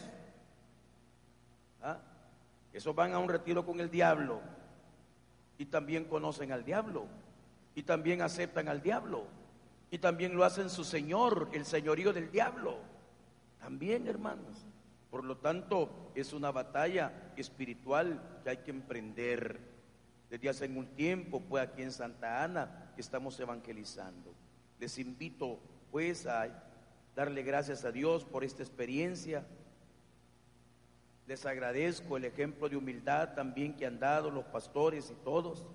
Esos 2.73 2.95
van 2.95 3.13
a 3.13 3.19
un 3.19 3.29
retiro 3.29 3.65
con 3.65 3.81
el 3.81 3.91
diablo. 3.91 4.41
Y 5.57 5.67
también 5.67 6.05
conocen 6.05 6.53
al 6.53 6.65
diablo. 6.65 7.07
Y 7.75 7.83
también 7.83 8.23
aceptan 8.23 8.69
al 8.69 8.83
diablo. 8.83 9.27
Y 9.91 9.99
también 9.99 10.37
lo 10.37 10.45
hacen 10.45 10.71
su 10.71 10.85
Señor, 10.85 11.49
el 11.53 11.65
señorío 11.65 12.13
del 12.13 12.31
diablo. 12.31 12.79
También, 13.59 14.07
hermanos. 14.07 14.67
Por 15.11 15.25
lo 15.25 15.39
tanto, 15.39 16.13
es 16.15 16.33
una 16.33 16.51
batalla 16.51 17.33
espiritual 17.37 18.41
que 18.45 18.51
hay 18.51 18.57
que 18.59 18.71
emprender. 18.71 19.59
Desde 20.29 20.49
hace 20.49 20.67
un 20.67 20.87
tiempo, 20.89 21.41
pues 21.41 21.67
aquí 21.67 21.83
en 21.83 21.93
Santa 21.93 22.45
Ana, 22.45 22.93
estamos 22.97 23.41
evangelizando. 23.41 24.35
Les 24.79 24.99
invito, 24.99 25.59
pues, 25.91 26.27
a 26.27 26.65
darle 27.17 27.43
gracias 27.43 27.85
a 27.85 27.91
Dios 27.91 28.25
por 28.25 28.45
esta 28.45 28.63
experiencia. 28.63 29.47
Les 31.29 31.45
agradezco 31.45 32.17
el 32.17 32.25
ejemplo 32.25 32.71
de 32.71 32.77
humildad 32.79 33.35
también 33.35 33.77
que 33.77 33.85
han 33.85 34.01
dado 34.01 34.31
los 34.31 34.47
pastores 34.47 35.11
y 35.11 35.15
todos. 35.25 35.67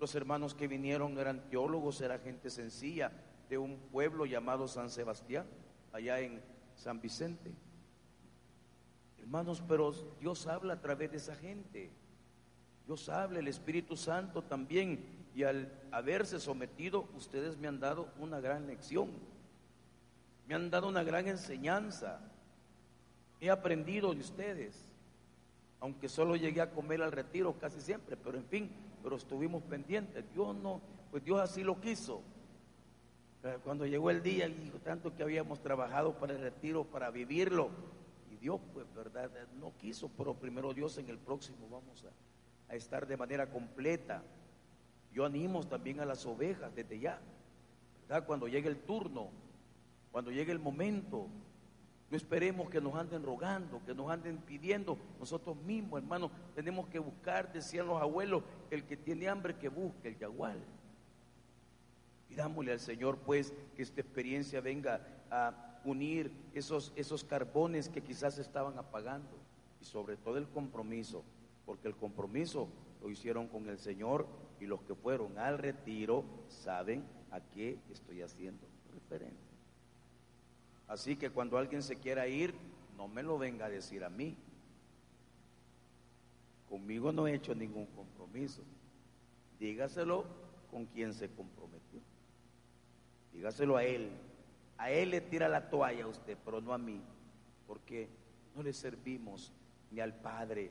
Los 0.00 0.12
hermanos 0.16 0.56
que 0.56 0.66
vinieron 0.66 1.16
eran 1.18 1.48
teólogos, 1.48 2.00
era 2.00 2.18
gente 2.18 2.50
sencilla 2.50 3.12
de 3.48 3.58
un 3.58 3.78
pueblo 3.92 4.26
llamado 4.26 4.66
San 4.66 4.90
Sebastián, 4.90 5.46
allá 5.92 6.18
en 6.18 6.42
San 6.74 7.00
Vicente. 7.00 7.54
Hermanos, 9.20 9.62
pero 9.68 9.92
Dios 10.18 10.48
habla 10.48 10.74
a 10.74 10.80
través 10.80 11.12
de 11.12 11.18
esa 11.18 11.36
gente. 11.36 11.92
Dios 12.86 13.08
habla, 13.08 13.38
el 13.38 13.46
Espíritu 13.46 13.96
Santo 13.96 14.42
también. 14.42 15.28
Y 15.32 15.44
al 15.44 15.72
haberse 15.92 16.40
sometido, 16.40 17.08
ustedes 17.14 17.56
me 17.56 17.68
han 17.68 17.78
dado 17.78 18.08
una 18.18 18.40
gran 18.40 18.66
lección. 18.66 19.12
Me 20.48 20.56
han 20.56 20.70
dado 20.70 20.88
una 20.88 21.04
gran 21.04 21.28
enseñanza. 21.28 22.18
He 23.40 23.50
aprendido 23.50 24.14
de 24.14 24.20
ustedes. 24.20 24.86
Aunque 25.80 26.08
solo 26.08 26.36
llegué 26.36 26.60
a 26.60 26.70
comer 26.70 27.02
al 27.02 27.12
retiro 27.12 27.52
casi 27.58 27.80
siempre, 27.80 28.16
pero 28.16 28.38
en 28.38 28.46
fin, 28.46 28.70
pero 29.02 29.16
estuvimos 29.16 29.62
pendientes. 29.62 30.24
Dios 30.32 30.56
no, 30.56 30.80
pues 31.10 31.22
Dios 31.22 31.38
así 31.40 31.62
lo 31.62 31.80
quiso. 31.80 32.22
Cuando 33.62 33.86
llegó 33.86 34.10
el 34.10 34.22
día, 34.22 34.48
y 34.48 34.72
tanto 34.82 35.14
que 35.14 35.22
habíamos 35.22 35.60
trabajado 35.60 36.14
para 36.14 36.32
el 36.32 36.40
retiro, 36.40 36.84
para 36.84 37.10
vivirlo, 37.10 37.70
y 38.32 38.36
Dios, 38.36 38.60
pues, 38.72 38.86
verdad, 38.94 39.30
no 39.60 39.72
quiso, 39.78 40.10
pero 40.16 40.34
primero 40.34 40.74
Dios 40.74 40.98
en 40.98 41.08
el 41.08 41.18
próximo 41.18 41.68
vamos 41.70 42.04
a, 42.04 42.72
a 42.72 42.74
estar 42.74 43.06
de 43.06 43.16
manera 43.16 43.48
completa. 43.48 44.22
Yo 45.12 45.24
animo 45.24 45.64
también 45.64 46.00
a 46.00 46.04
las 46.04 46.26
ovejas 46.26 46.74
desde 46.74 46.98
ya, 46.98 47.20
¿verdad? 48.08 48.26
Cuando 48.26 48.48
llegue 48.48 48.68
el 48.68 48.78
turno, 48.78 49.28
cuando 50.10 50.32
llegue 50.32 50.50
el 50.50 50.58
momento, 50.58 51.28
no 52.10 52.16
esperemos 52.16 52.70
que 52.70 52.80
nos 52.80 52.94
anden 52.94 53.24
rogando, 53.24 53.82
que 53.84 53.94
nos 53.94 54.10
anden 54.10 54.38
pidiendo. 54.38 54.96
Nosotros 55.18 55.56
mismos, 55.56 56.00
hermanos, 56.00 56.30
tenemos 56.54 56.86
que 56.88 57.00
buscar, 57.00 57.52
decían 57.52 57.86
los 57.88 58.00
abuelos, 58.00 58.44
el 58.70 58.84
que 58.84 58.96
tiene 58.96 59.28
hambre 59.28 59.56
que 59.56 59.68
busque 59.68 60.08
el 60.08 60.18
yagual. 60.18 60.62
Pidámosle 62.28 62.72
al 62.72 62.80
Señor, 62.80 63.18
pues, 63.18 63.52
que 63.74 63.82
esta 63.82 64.00
experiencia 64.00 64.60
venga 64.60 65.00
a 65.30 65.80
unir 65.84 66.30
esos, 66.54 66.92
esos 66.94 67.24
carbones 67.24 67.88
que 67.88 68.02
quizás 68.02 68.38
estaban 68.38 68.78
apagando 68.78 69.36
y 69.80 69.84
sobre 69.84 70.16
todo 70.16 70.38
el 70.38 70.48
compromiso, 70.48 71.24
porque 71.64 71.88
el 71.88 71.96
compromiso 71.96 72.68
lo 73.02 73.10
hicieron 73.10 73.48
con 73.48 73.68
el 73.68 73.78
Señor 73.78 74.26
y 74.60 74.66
los 74.66 74.80
que 74.82 74.94
fueron 74.94 75.38
al 75.38 75.58
retiro 75.58 76.24
saben 76.48 77.04
a 77.32 77.40
qué 77.40 77.78
estoy 77.90 78.22
haciendo 78.22 78.66
referencia. 78.94 79.45
Así 80.88 81.16
que 81.16 81.30
cuando 81.30 81.58
alguien 81.58 81.82
se 81.82 81.96
quiera 81.96 82.28
ir, 82.28 82.54
no 82.96 83.08
me 83.08 83.22
lo 83.22 83.38
venga 83.38 83.66
a 83.66 83.70
decir 83.70 84.04
a 84.04 84.08
mí. 84.08 84.36
Conmigo 86.68 87.12
no 87.12 87.26
he 87.26 87.34
hecho 87.34 87.54
ningún 87.54 87.86
compromiso. 87.86 88.62
Dígaselo 89.58 90.24
con 90.70 90.86
quien 90.86 91.14
se 91.14 91.28
comprometió. 91.28 92.00
Dígaselo 93.32 93.76
a 93.76 93.84
él. 93.84 94.10
A 94.78 94.90
él 94.90 95.10
le 95.10 95.20
tira 95.20 95.48
la 95.48 95.70
toalla 95.70 96.04
a 96.04 96.08
usted, 96.08 96.36
pero 96.44 96.60
no 96.60 96.72
a 96.72 96.78
mí. 96.78 97.00
Porque 97.66 98.08
no 98.54 98.62
le 98.62 98.72
servimos 98.72 99.52
ni 99.90 100.00
al 100.00 100.14
Padre, 100.14 100.70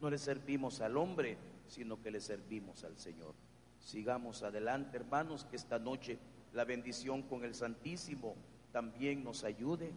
no 0.00 0.10
le 0.10 0.18
servimos 0.18 0.80
al 0.80 0.96
hombre, 0.96 1.36
sino 1.68 2.00
que 2.00 2.10
le 2.10 2.20
servimos 2.20 2.84
al 2.84 2.96
Señor. 2.98 3.34
Sigamos 3.80 4.42
adelante, 4.42 4.96
hermanos, 4.96 5.44
que 5.44 5.56
esta 5.56 5.78
noche 5.78 6.18
la 6.52 6.64
bendición 6.64 7.22
con 7.22 7.44
el 7.44 7.54
Santísimo 7.54 8.34
también 8.72 9.24
nos 9.24 9.44
ayude. 9.44 9.92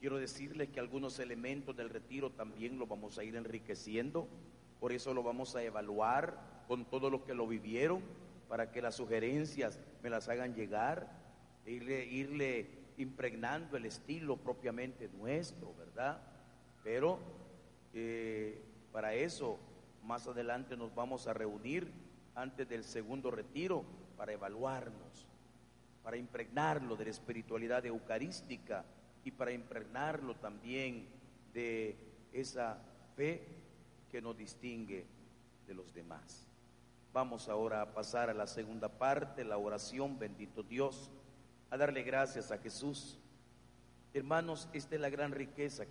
Quiero 0.00 0.18
decirles 0.18 0.68
que 0.68 0.80
algunos 0.80 1.18
elementos 1.18 1.76
del 1.76 1.90
retiro 1.90 2.30
también 2.30 2.78
lo 2.78 2.86
vamos 2.86 3.18
a 3.18 3.24
ir 3.24 3.36
enriqueciendo, 3.36 4.28
por 4.80 4.92
eso 4.92 5.14
lo 5.14 5.22
vamos 5.22 5.56
a 5.56 5.62
evaluar 5.62 6.64
con 6.68 6.84
todo 6.84 7.10
lo 7.10 7.24
que 7.24 7.34
lo 7.34 7.46
vivieron, 7.46 8.02
para 8.48 8.70
que 8.70 8.82
las 8.82 8.94
sugerencias 8.94 9.78
me 10.02 10.10
las 10.10 10.28
hagan 10.28 10.54
llegar, 10.54 11.10
e 11.64 11.72
irle, 11.72 12.04
irle 12.04 12.70
impregnando 12.96 13.76
el 13.76 13.86
estilo 13.86 14.36
propiamente 14.36 15.08
nuestro, 15.08 15.74
¿verdad? 15.74 16.20
Pero 16.84 17.18
eh, 17.92 18.62
para 18.92 19.14
eso 19.14 19.58
más 20.04 20.26
adelante 20.26 20.76
nos 20.76 20.94
vamos 20.94 21.26
a 21.26 21.34
reunir 21.34 21.90
antes 22.34 22.68
del 22.68 22.84
segundo 22.84 23.30
retiro 23.30 23.84
para 24.16 24.32
evaluarnos, 24.32 25.25
para 26.06 26.18
impregnarlo 26.18 26.94
de 26.94 27.06
la 27.06 27.10
espiritualidad 27.10 27.84
eucarística 27.84 28.84
y 29.24 29.32
para 29.32 29.50
impregnarlo 29.50 30.36
también 30.36 31.08
de 31.52 31.96
esa 32.32 32.78
fe 33.16 33.42
que 34.08 34.22
nos 34.22 34.36
distingue 34.38 35.04
de 35.66 35.74
los 35.74 35.92
demás. 35.92 36.46
Vamos 37.12 37.48
ahora 37.48 37.82
a 37.82 37.92
pasar 37.92 38.30
a 38.30 38.34
la 38.34 38.46
segunda 38.46 38.88
parte, 38.88 39.42
la 39.42 39.58
oración, 39.58 40.16
bendito 40.16 40.62
Dios, 40.62 41.10
a 41.70 41.76
darle 41.76 42.04
gracias 42.04 42.52
a 42.52 42.58
Jesús. 42.58 43.18
Hermanos, 44.14 44.68
esta 44.72 44.94
es 44.94 45.00
la 45.00 45.10
gran 45.10 45.32
riqueza 45.32 45.82
que 45.82 45.84